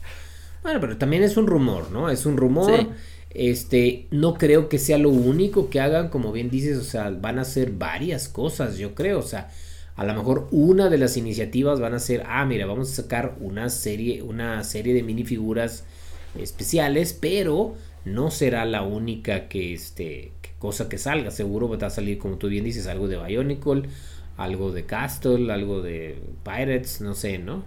[0.63, 2.09] Bueno, pero también es un rumor, ¿no?
[2.09, 2.87] Es un rumor.
[3.31, 7.41] Este, no creo que sea lo único que hagan, como bien dices, o sea, van
[7.41, 9.51] a hacer varias cosas, yo creo, o sea,
[9.97, 13.35] a lo mejor una de las iniciativas van a ser, ah, mira, vamos a sacar
[13.41, 15.83] una serie, una serie de minifiguras
[16.39, 17.75] especiales, pero
[18.05, 22.47] no será la única que este cosa que salga, seguro va a salir como tú
[22.47, 23.89] bien dices, algo de Bionicle,
[24.41, 27.63] algo de Castle, algo de Pirates, no sé, ¿no?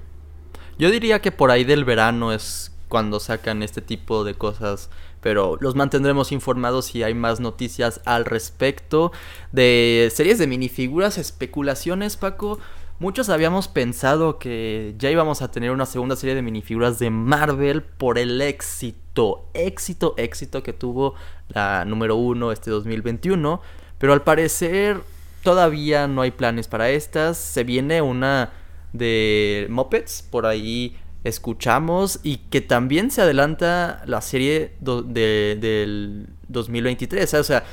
[0.77, 4.89] Yo diría que por ahí del verano es cuando sacan este tipo de cosas
[5.23, 9.13] pero los mantendremos informados si hay más noticias al respecto
[9.53, 12.59] de series de minifiguras, especulaciones, Paco.
[12.99, 17.81] Muchos habíamos pensado que ya íbamos a tener una segunda serie de minifiguras de Marvel
[17.83, 21.15] por el éxito, éxito, éxito que tuvo
[21.47, 23.61] la número uno este 2021,
[23.97, 25.01] pero al parecer
[25.43, 27.37] todavía no hay planes para estas.
[27.37, 28.51] Se viene una
[28.93, 37.33] de Muppets por ahí escuchamos y que también se adelanta la serie de, del 2023.
[37.35, 37.63] O sea,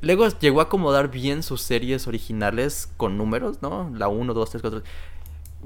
[0.00, 3.90] Lego llegó a acomodar bien sus series originales con números, ¿no?
[3.94, 4.82] La 1, 2, 3, 4.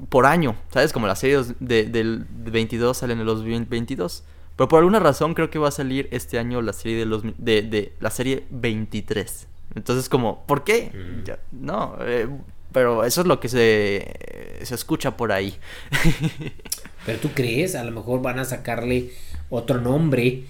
[0.09, 0.93] Por año, ¿sabes?
[0.93, 4.23] Como las series de, del 22 salen en los 22.
[4.55, 7.23] Pero por alguna razón creo que va a salir este año la serie de los
[7.23, 9.47] de, la serie 23.
[9.75, 10.91] Entonces como, ¿por qué?
[11.51, 12.27] no, eh,
[12.71, 14.13] pero eso es lo que se,
[14.63, 15.55] se escucha por ahí.
[17.05, 19.11] Pero tú crees, a lo mejor van a sacarle
[19.49, 20.43] otro nombre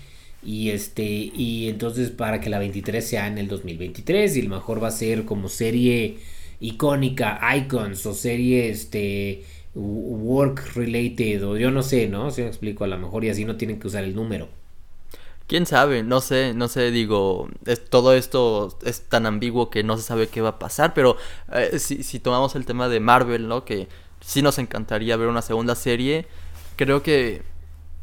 [0.43, 4.49] y este y entonces para que la 23 sea en el 2023 y a lo
[4.55, 6.18] mejor va a ser como serie
[6.59, 9.43] icónica, icons o serie este
[9.76, 12.32] work related o yo no sé, ¿no?
[12.32, 14.49] Si me explico, a lo mejor y así no tienen que usar el número.
[15.48, 17.50] Quién sabe, no sé, no sé, digo,
[17.89, 21.16] todo esto es tan ambiguo que no se sabe qué va a pasar, pero
[21.54, 23.64] eh, si, si tomamos el tema de Marvel, ¿no?
[23.64, 23.88] Que
[24.20, 26.28] sí nos encantaría ver una segunda serie
[26.78, 27.43] creo que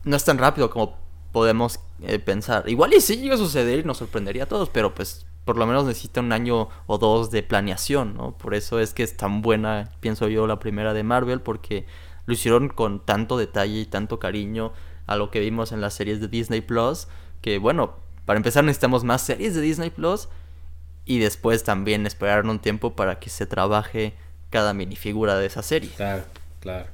[0.05, 0.99] no es tan rápido como
[1.33, 2.69] podemos eh, pensar.
[2.69, 5.67] Igual y sí llega a suceder y nos sorprendería a todos, pero pues por lo
[5.67, 8.37] menos necesita un año o dos de planeación, ¿no?
[8.37, 11.87] Por eso es que es tan buena, pienso yo, la primera de Marvel, porque
[12.27, 14.73] lo hicieron con tanto detalle y tanto cariño
[15.07, 17.09] a lo que vimos en las series de Disney Plus,
[17.45, 20.29] que bueno, para empezar necesitamos más series de Disney Plus
[21.05, 24.15] y después también esperar un tiempo para que se trabaje
[24.49, 25.91] cada minifigura de esa serie.
[25.95, 26.25] Claro,
[26.61, 26.87] claro.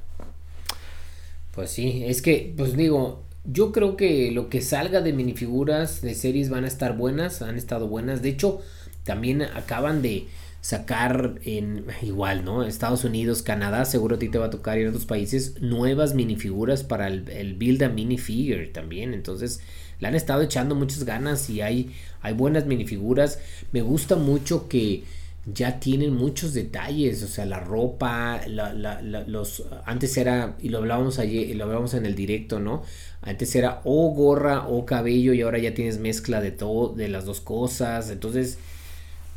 [1.53, 6.15] Pues sí, es que, pues digo, yo creo que lo que salga de minifiguras de
[6.15, 8.21] series van a estar buenas, han estado buenas.
[8.21, 8.59] De hecho,
[9.05, 10.27] también acaban de
[10.59, 12.63] sacar en igual, ¿no?
[12.63, 16.13] Estados Unidos, Canadá, seguro a ti te va a tocar y en otros países nuevas
[16.13, 19.13] minifiguras para el, el Build a Minifigure también.
[19.13, 19.61] Entonces,
[20.01, 23.39] le han estado echando muchas ganas y hay, hay buenas minifiguras.
[23.71, 25.03] Me gusta mucho que
[25.45, 31.55] ya tienen muchos detalles, o sea, la ropa, los antes era y lo hablábamos ayer,
[31.55, 32.83] lo hablábamos en el directo, ¿no?
[33.21, 37.25] Antes era o gorra o cabello y ahora ya tienes mezcla de todo, de las
[37.25, 38.57] dos cosas, entonces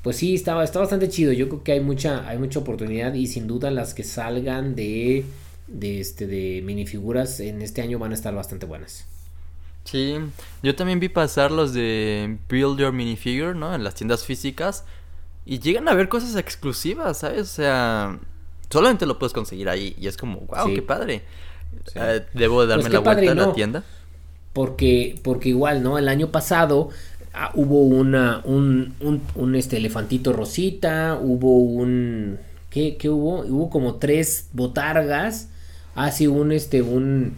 [0.03, 1.33] pues sí, está, está bastante chido.
[1.33, 5.25] Yo creo que hay mucha hay mucha oportunidad y sin duda las que salgan de
[5.69, 9.07] de este de minifiguras en este año van a estar bastante buenas.
[9.85, 10.17] Sí,
[10.63, 13.75] yo también vi pasar los de Build Your Minifigure, ¿no?
[13.75, 14.85] En las tiendas físicas.
[15.47, 17.43] Y llegan a ver cosas exclusivas, ¿sabes?
[17.43, 18.19] O sea,
[18.71, 19.95] solamente lo puedes conseguir ahí.
[20.01, 21.23] Y es como, wow, qué padre.
[21.95, 23.85] Eh, debo de darme pues la vuelta a la tienda.
[24.55, 25.99] Porque, porque igual, ¿no?
[25.99, 26.89] El año pasado
[27.35, 32.39] ah, hubo una, un, un, un, este elefantito rosita, hubo un,
[32.71, 33.41] ¿qué, ¿qué hubo?
[33.41, 35.49] Hubo como tres botargas,
[35.95, 37.35] así un, este, un,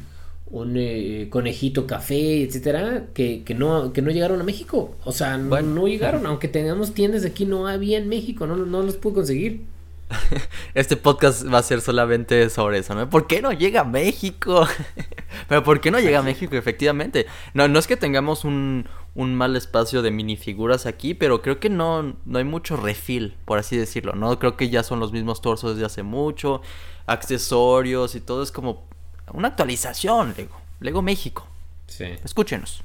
[0.61, 4.97] un eh, conejito café, etcétera, que, que, no, que no llegaron a México.
[5.05, 8.83] O sea, no, llegaron, aunque tengamos tiendas de aquí, no había en México, no, no
[8.83, 9.63] los pude conseguir.
[10.75, 13.11] Este podcast va a ser solamente sobre eso, ¿no?
[13.11, 14.67] ¿Por qué no llega a México?
[15.49, 16.55] Pero ¿por qué no llega a México?
[16.57, 17.27] Efectivamente.
[17.55, 21.71] No, no es que tengamos un, un mal espacio de minifiguras aquí, pero creo que
[21.71, 24.39] no, no hay mucho refil, por así decirlo, ¿no?
[24.39, 26.61] Creo que ya son los mismos torsos desde hace mucho,
[27.07, 28.87] accesorios y todo es como
[29.33, 31.47] una actualización, Lego, Lego México.
[31.87, 32.05] Sí.
[32.25, 32.83] Escúchenos.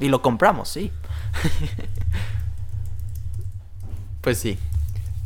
[0.00, 0.90] Y lo compramos, sí.
[4.20, 4.58] pues sí.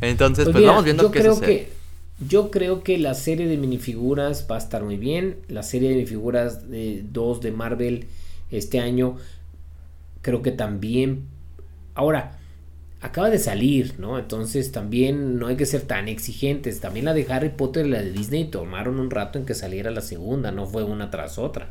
[0.01, 1.71] Entonces, pues, pues vamos viendo qué creo Que,
[2.27, 5.37] yo creo que la serie de minifiguras va a estar muy bien.
[5.47, 8.07] La serie de minifiguras de 2 de Marvel
[8.49, 9.17] este año
[10.21, 11.27] creo que también...
[11.93, 12.39] Ahora,
[13.01, 14.19] acaba de salir, ¿no?
[14.19, 16.79] Entonces también no hay que ser tan exigentes.
[16.79, 19.91] También la de Harry Potter y la de Disney tomaron un rato en que saliera
[19.91, 21.69] la segunda, no fue una tras otra.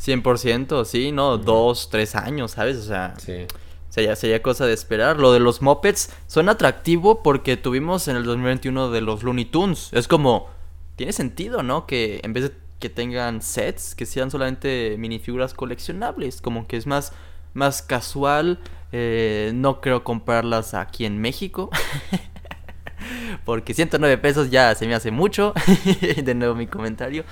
[0.00, 1.38] 100%, sí, ¿no?
[1.38, 2.78] Dos, tres años, ¿sabes?
[2.78, 3.46] O sea, sí.
[3.90, 5.18] sería, sería cosa de esperar.
[5.18, 9.90] Lo de los Muppets suena atractivo porque tuvimos en el 2021 de los Looney Tunes.
[9.92, 10.48] Es como,
[10.96, 11.86] tiene sentido, ¿no?
[11.86, 16.86] Que en vez de que tengan sets, que sean solamente minifiguras coleccionables, como que es
[16.86, 17.12] más
[17.54, 18.58] más casual.
[18.92, 21.70] Eh, no creo comprarlas aquí en México.
[23.44, 25.54] Porque 109 pesos ya se me hace mucho.
[26.22, 27.24] de nuevo mi comentario.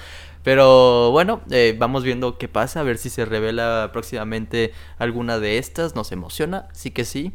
[0.42, 2.80] Pero bueno, eh, vamos viendo qué pasa.
[2.80, 5.94] A ver si se revela próximamente alguna de estas.
[5.94, 6.68] Nos emociona.
[6.72, 7.32] Sí que sí.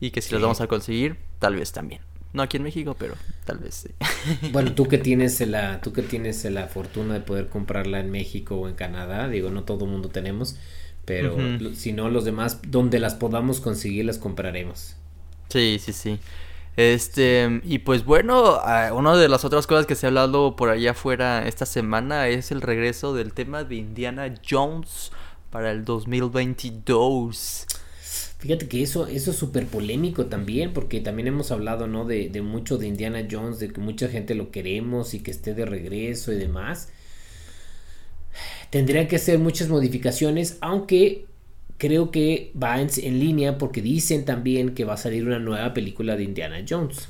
[0.00, 2.00] Y que si las vamos a conseguir, tal vez también.
[2.32, 3.90] No aquí en México, pero tal vez sí.
[4.52, 8.56] Bueno, tú que tienes la, tú que tienes la fortuna de poder comprarla en México
[8.56, 10.56] o en Canadá, digo, no todo mundo tenemos.
[11.08, 11.38] Pero
[11.74, 14.94] si no, los demás, donde las podamos conseguir, las compraremos.
[15.48, 16.18] Sí, sí, sí.
[16.76, 18.60] Este, y pues bueno,
[18.92, 22.52] una de las otras cosas que se ha hablado por allá afuera esta semana es
[22.52, 25.10] el regreso del tema de Indiana Jones
[25.48, 27.66] para el 2022.
[28.38, 32.04] Fíjate que eso, eso es súper polémico también, porque también hemos hablado, ¿no?
[32.04, 35.54] De, de mucho de Indiana Jones, de que mucha gente lo queremos y que esté
[35.54, 36.90] de regreso y demás.
[38.70, 41.26] Tendría que hacer muchas modificaciones, aunque
[41.78, 42.88] creo que va en,
[43.20, 47.08] línea porque dicen también que va a salir una nueva película de Indiana Jones.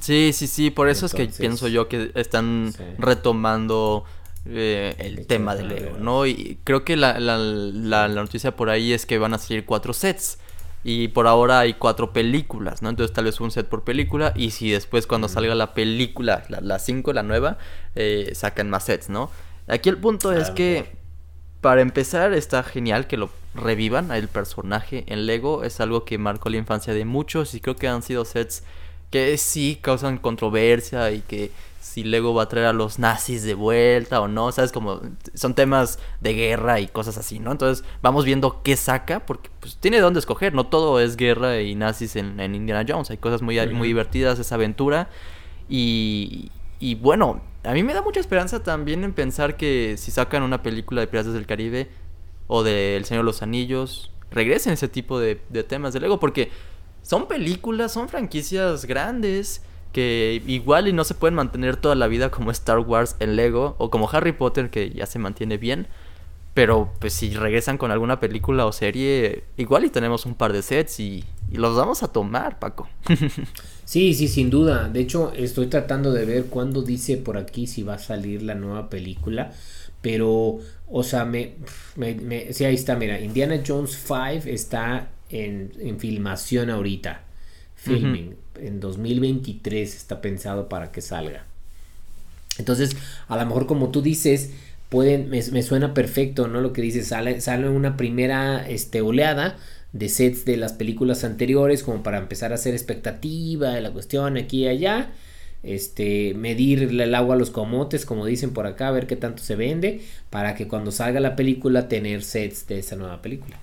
[0.00, 4.04] Sí, sí, sí, por eso es que pienso yo que están retomando
[4.44, 6.26] eh, el tema del Lego, ¿no?
[6.26, 9.92] Y creo que la, la, la, noticia por ahí es que van a salir cuatro
[9.92, 10.38] sets.
[10.84, 12.88] Y por ahora hay cuatro películas, ¿no?
[12.88, 14.32] Entonces tal vez un set por película.
[14.36, 17.58] Y si después cuando salga la película, la cinco, la nueva,
[17.94, 19.30] eh, sacan más sets, ¿no?
[19.68, 20.96] Aquí el punto es que,
[21.60, 25.64] para empezar, está genial que lo revivan el personaje en Lego.
[25.64, 28.62] Es algo que marcó la infancia de muchos y creo que han sido sets
[29.10, 31.50] que sí causan controversia y que
[31.80, 35.00] si Lego va a traer a los nazis de vuelta o no, sabes como
[35.34, 37.50] son temas de guerra y cosas así, ¿no?
[37.52, 41.60] Entonces vamos viendo qué saca porque pues tiene de dónde escoger, no todo es guerra
[41.62, 45.08] y nazis en, Indiana Jones, hay cosas muy, muy divertidas, esa aventura
[45.68, 50.42] y, y bueno, a mí me da mucha esperanza también en pensar que si sacan
[50.42, 51.90] una película de Piratas del Caribe
[52.46, 55.34] o de El Señor de los Anillos, regresen ese tipo de,
[55.68, 56.50] temas de Lego, porque
[57.02, 59.60] son películas, son franquicias grandes
[59.92, 63.76] que igual y no se pueden mantener toda la vida como Star Wars en Lego
[63.76, 65.88] o como Harry Potter que ya se mantiene bien.
[66.54, 70.62] Pero pues si regresan con alguna película o serie, igual y tenemos un par de
[70.62, 72.88] sets y, y los vamos a tomar, Paco.
[73.88, 74.90] Sí, sí, sin duda.
[74.90, 78.54] De hecho, estoy tratando de ver cuándo dice por aquí si va a salir la
[78.54, 79.52] nueva película.
[80.02, 80.58] Pero,
[80.88, 81.54] o sea, me,
[81.96, 87.22] me, sí, ahí está, mira, Indiana Jones 5 está en, en filmación ahorita.
[87.76, 88.36] Filming.
[88.60, 91.46] En 2023 está pensado para que salga.
[92.58, 92.94] Entonces,
[93.26, 94.50] a lo mejor como tú dices,
[94.90, 96.60] pueden, me, me suena perfecto, ¿no?
[96.60, 99.56] Lo que dices, sale, sale una primera este, oleada
[99.92, 104.36] de sets de las películas anteriores como para empezar a hacer expectativa de la cuestión
[104.36, 105.12] aquí y allá
[105.62, 109.42] este medir el agua a los comotes como dicen por acá a ver qué tanto
[109.42, 113.58] se vende para que cuando salga la película tener sets de esa nueva película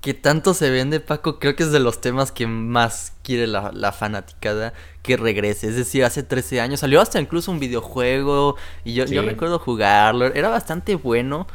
[0.00, 1.38] ¿Qué tanto se vende, Paco?
[1.38, 5.68] Creo que es de los temas que más quiere la, la fanaticada que regrese.
[5.68, 10.24] Es decir, hace 13 años salió hasta incluso un videojuego y yo, yo recuerdo jugarlo.
[10.32, 11.46] Era bastante bueno.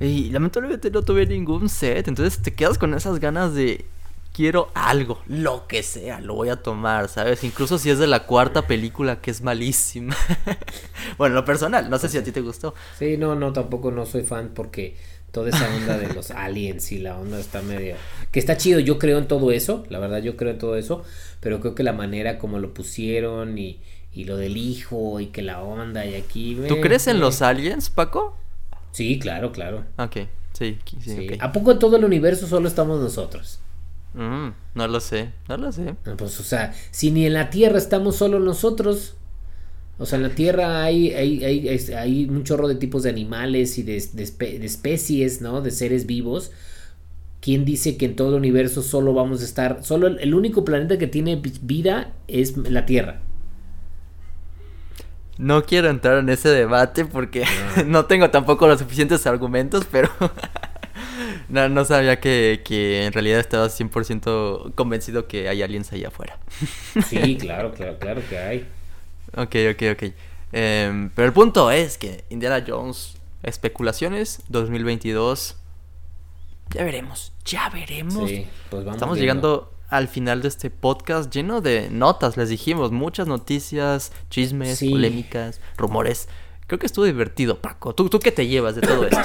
[0.00, 2.08] Y lamentablemente no tuve ningún set.
[2.08, 3.84] Entonces te quedas con esas ganas de.
[4.32, 7.42] Quiero algo, lo que sea, lo voy a tomar, ¿sabes?
[7.42, 10.14] Incluso si es de la cuarta película que es malísima.
[11.18, 12.72] bueno, lo personal, no sé si a ti te gustó.
[13.00, 14.94] Sí, no, no, tampoco no soy fan porque
[15.32, 17.96] toda esa onda de los aliens y la onda está medio
[18.32, 21.04] que está chido yo creo en todo eso la verdad yo creo en todo eso
[21.40, 23.80] pero creo que la manera como lo pusieron y,
[24.12, 27.90] y lo del hijo y que la onda y aquí ¿tú crees en los aliens
[27.90, 28.36] Paco
[28.92, 29.84] Sí, claro, claro.
[29.98, 30.16] Ok,
[30.52, 33.60] sí, sí, ¿A poco en todo el universo solo estamos nosotros?
[34.14, 35.94] Mm, no lo sé, no lo sé.
[36.04, 39.14] Ah, pues, o sea, si ni en la Tierra estamos solo nosotros.
[39.98, 43.78] O sea, en la Tierra hay, hay, hay, hay un chorro de tipos de animales
[43.78, 45.60] y de, de, especies, ¿no?
[45.60, 46.52] De seres vivos.
[47.40, 50.98] ¿Quién dice que en todo el universo solo vamos a estar, solo el, único planeta
[50.98, 53.20] que tiene vida es la Tierra?
[55.38, 57.44] No quiero entrar en ese debate porque
[57.86, 60.10] no, tengo tampoco los suficientes argumentos, pero
[61.48, 66.38] no, no sabía que, que en realidad estaba 100% convencido que hay aliens allá afuera.
[67.06, 68.68] sí, claro, claro, claro que hay.
[69.36, 70.12] Ok, ok, ok.
[70.52, 75.56] Em, pero el punto es que Indiana Jones, especulaciones 2022
[76.70, 78.28] ya veremos, ya veremos.
[78.28, 82.92] Sí, pues vamos Estamos llegando al final de este podcast lleno de notas, les dijimos,
[82.92, 86.28] muchas noticias, chismes, polémicas, rumores.
[86.66, 87.94] Creo que estuvo divertido, Paco.
[87.94, 89.18] ¿Tú, ¿Tú qué te llevas de todo esto?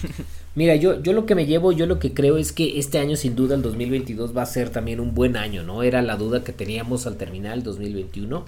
[0.54, 3.16] Mira, yo, yo lo que me llevo, yo lo que creo es que este año
[3.16, 5.82] sin duda, el 2022, va a ser también un buen año, ¿no?
[5.82, 8.44] Era la duda que teníamos al terminar el 2021.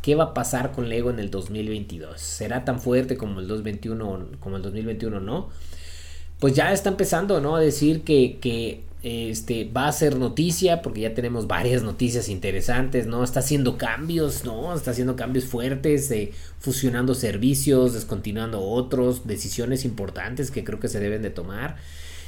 [0.00, 2.20] ¿Qué va a pasar con Lego en el 2022?
[2.20, 5.48] ¿Será tan fuerte como el 2021, como el 2021 no?
[6.38, 7.56] pues ya está empezando, ¿no?
[7.56, 13.06] A decir que, que este, va a ser noticia, porque ya tenemos varias noticias interesantes,
[13.06, 13.22] ¿no?
[13.22, 14.74] Está haciendo cambios, ¿no?
[14.74, 16.12] Está haciendo cambios fuertes,
[16.58, 21.76] fusionando servicios, descontinuando otros, decisiones importantes que creo que se deben de tomar.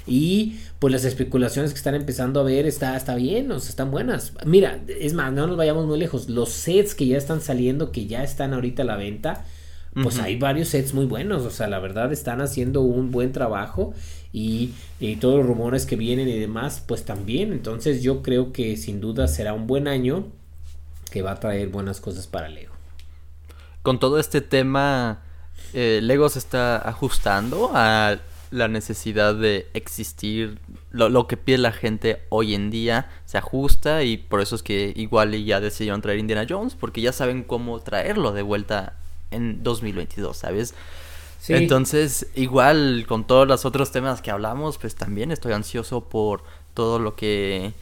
[0.07, 3.91] Y pues las especulaciones que están empezando a ver está, está bien, o sea, están
[3.91, 4.33] buenas.
[4.45, 6.29] Mira, es más, no nos vayamos muy lejos.
[6.29, 9.45] Los sets que ya están saliendo, que ya están ahorita a la venta,
[9.95, 13.93] pues hay varios sets muy buenos, o sea, la verdad están haciendo un buen trabajo
[14.33, 14.73] y,
[15.21, 19.27] todos los rumores que vienen y demás, pues también, entonces yo creo que sin duda
[19.27, 20.27] será un buen año
[21.11, 22.73] que va a traer buenas cosas para Lego.
[23.83, 25.23] Con todo este tema,
[25.73, 28.19] eh, Lego se está ajustando a
[28.53, 30.59] la necesidad de existir,
[30.91, 34.63] lo, lo, que pide la gente hoy en día se ajusta y por eso es
[34.63, 39.00] que igual ya decidieron traer Indiana Jones porque ya saben cómo traerlo de vuelta
[39.31, 40.75] en 2022, ¿sabes?
[41.49, 46.43] Entonces, igual con todos los otros temas que hablamos, pues también estoy ansioso por
[46.75, 47.73] todo lo que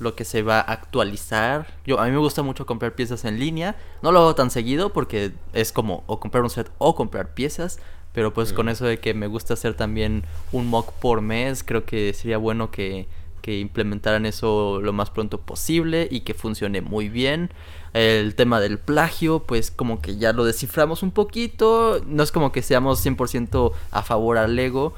[0.00, 1.66] lo que se va a actualizar.
[1.86, 3.76] Yo a mí me gusta mucho comprar piezas en línea.
[4.02, 7.78] No lo hago tan seguido porque es como o comprar un set o comprar piezas,
[8.12, 11.84] pero pues con eso de que me gusta hacer también un mock por mes, creo
[11.84, 13.06] que sería bueno que
[13.44, 17.50] que implementaran eso lo más pronto posible y que funcione muy bien.
[17.92, 22.02] El tema del plagio, pues como que ya lo desciframos un poquito.
[22.06, 24.94] No es como que seamos 100% a favor al Lego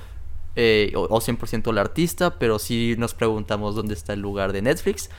[0.54, 5.10] eh, o, 100% al artista, pero sí nos preguntamos dónde está el lugar de Netflix.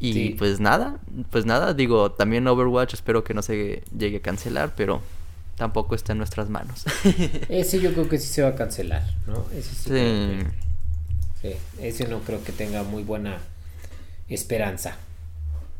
[0.00, 0.98] Y pues nada,
[1.30, 5.00] pues nada, digo, también Overwatch espero que no se llegue a cancelar, pero
[5.54, 6.82] tampoco está en nuestras manos.
[7.48, 9.46] Ese yo creo que sí se va a cancelar, ¿no?
[9.56, 9.90] Ese sí.
[9.90, 10.71] Sí,
[11.80, 13.38] ese no creo que tenga muy buena
[14.28, 14.96] esperanza.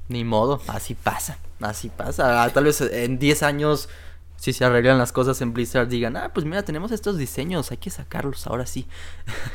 [0.09, 2.43] Ni modo, así pasa, así pasa.
[2.43, 3.89] Ah, tal vez en 10 años,
[4.36, 7.76] si se arreglan las cosas en Blizzard, digan, ah, pues mira, tenemos estos diseños, hay
[7.76, 8.86] que sacarlos ahora sí.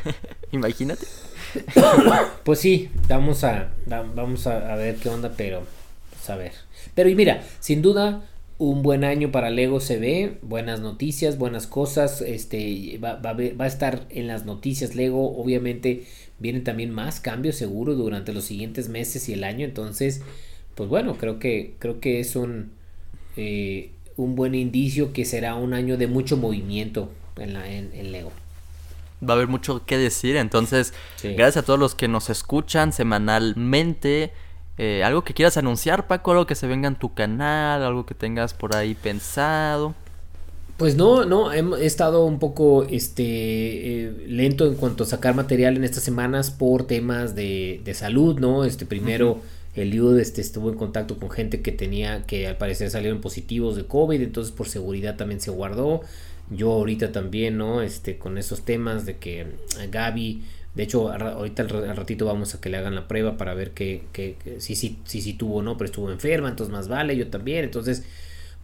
[0.52, 1.06] Imagínate.
[2.44, 5.64] pues sí, vamos a, vamos a, ver qué onda, pero,
[6.12, 6.54] pues a ver.
[6.96, 8.22] Pero y mira, sin duda,
[8.60, 13.66] un buen año para Lego se ve, buenas noticias, buenas cosas, este va, va, va,
[13.66, 16.06] a estar en las noticias Lego, obviamente
[16.40, 20.22] vienen también más cambios seguro durante los siguientes meses y el año, entonces,
[20.76, 22.72] pues bueno, creo que, creo que es un,
[23.36, 28.32] eh, un buen indicio que será un año de mucho movimiento en, la, en, Lego.
[29.24, 30.94] Va a haber mucho que decir, entonces,
[31.24, 34.32] gracias a todos los que nos escuchan semanalmente.
[34.78, 38.14] Eh, algo que quieras anunciar, Paco, algo que se venga en tu canal, algo que
[38.14, 39.96] tengas por ahí pensado.
[40.78, 45.76] Pues no, no, he, estado un poco este eh, lento en cuanto a sacar material
[45.76, 48.64] en estas semanas por temas de, de salud, ¿no?
[48.64, 49.42] Este primero
[49.74, 53.76] el IUD este, estuvo en contacto con gente que tenía que al parecer salieron positivos
[53.76, 56.02] de COVID, entonces por seguridad también se guardó.
[56.50, 57.82] Yo ahorita también, ¿no?
[57.82, 59.48] Este con esos temas de que
[59.92, 60.44] Gaby
[60.78, 64.04] de hecho, ahorita al ratito vamos a que le hagan la prueba para ver que,
[64.14, 67.64] que, si, si, si, tuvo o no, pero estuvo enferma, entonces más vale, yo también.
[67.64, 68.04] Entonces,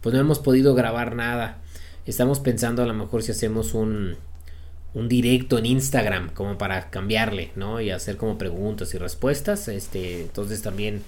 [0.00, 1.58] pues no hemos podido grabar nada.
[2.06, 4.14] Estamos pensando a lo mejor si hacemos un,
[4.94, 7.80] un directo en Instagram, como para cambiarle, ¿no?
[7.80, 9.66] Y hacer como preguntas y respuestas.
[9.66, 11.02] Este, entonces también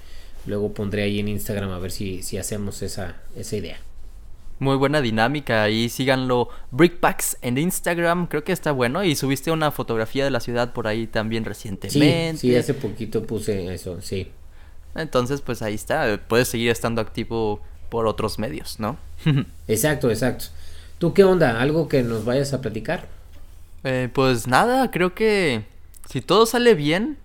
[0.45, 3.79] luego pondré ahí en Instagram a ver si, si hacemos esa, esa idea.
[4.59, 5.63] Muy buena dinámica.
[5.63, 6.49] Ahí síganlo.
[6.71, 8.27] Brickpacks en Instagram.
[8.27, 9.05] Creo que está bueno.
[9.05, 12.41] Y subiste una fotografía de la ciudad por ahí también recientemente.
[12.41, 14.31] Sí, sí hace poquito puse eso, sí.
[14.95, 16.21] Entonces, pues ahí está.
[16.27, 17.61] Puedes seguir estando activo
[17.91, 18.97] por otros medios, ¿no?
[19.69, 20.47] exacto, exacto.
[20.99, 21.61] ¿Tú qué onda?
[21.61, 23.09] ¿Algo que nos vayas a platicar?
[23.85, 25.65] Eh, pues nada, creo que
[26.09, 27.19] si todo sale bien,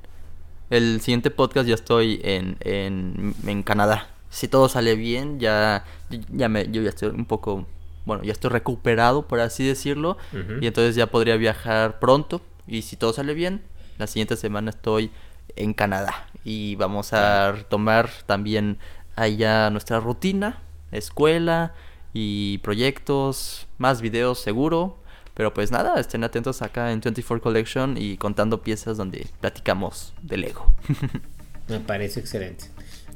[0.69, 5.85] el siguiente podcast ya estoy en, en, en Canadá si todo sale bien, ya,
[6.31, 7.67] ya me, yo ya estoy un poco,
[8.05, 10.17] bueno, ya estoy recuperado, por así decirlo,
[10.61, 13.61] y entonces ya podría viajar pronto, y si todo sale bien,
[13.99, 15.11] La siguiente semana estoy
[15.55, 18.79] en Canadá y vamos a tomar también
[19.15, 20.59] allá nuestra rutina,
[20.91, 21.73] escuela
[22.13, 24.97] y proyectos, más videos seguro.
[25.33, 30.37] Pero pues nada, estén atentos acá en 24 Collection y contando piezas donde platicamos de
[30.37, 30.73] Lego.
[31.67, 32.65] me parece excelente.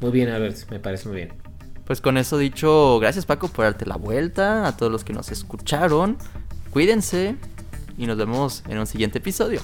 [0.06, 1.34] Muy bien, Albert, me parece muy bien.
[1.84, 5.32] Pues con eso dicho, gracias Paco por darte la vuelta, a todos los que nos
[5.32, 6.19] escucharon.
[6.69, 7.36] Cuídense
[7.98, 9.61] y nos vemos en un siguiente episodio.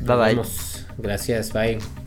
[0.00, 0.42] bye bye.
[0.96, 2.03] Gracias, bye.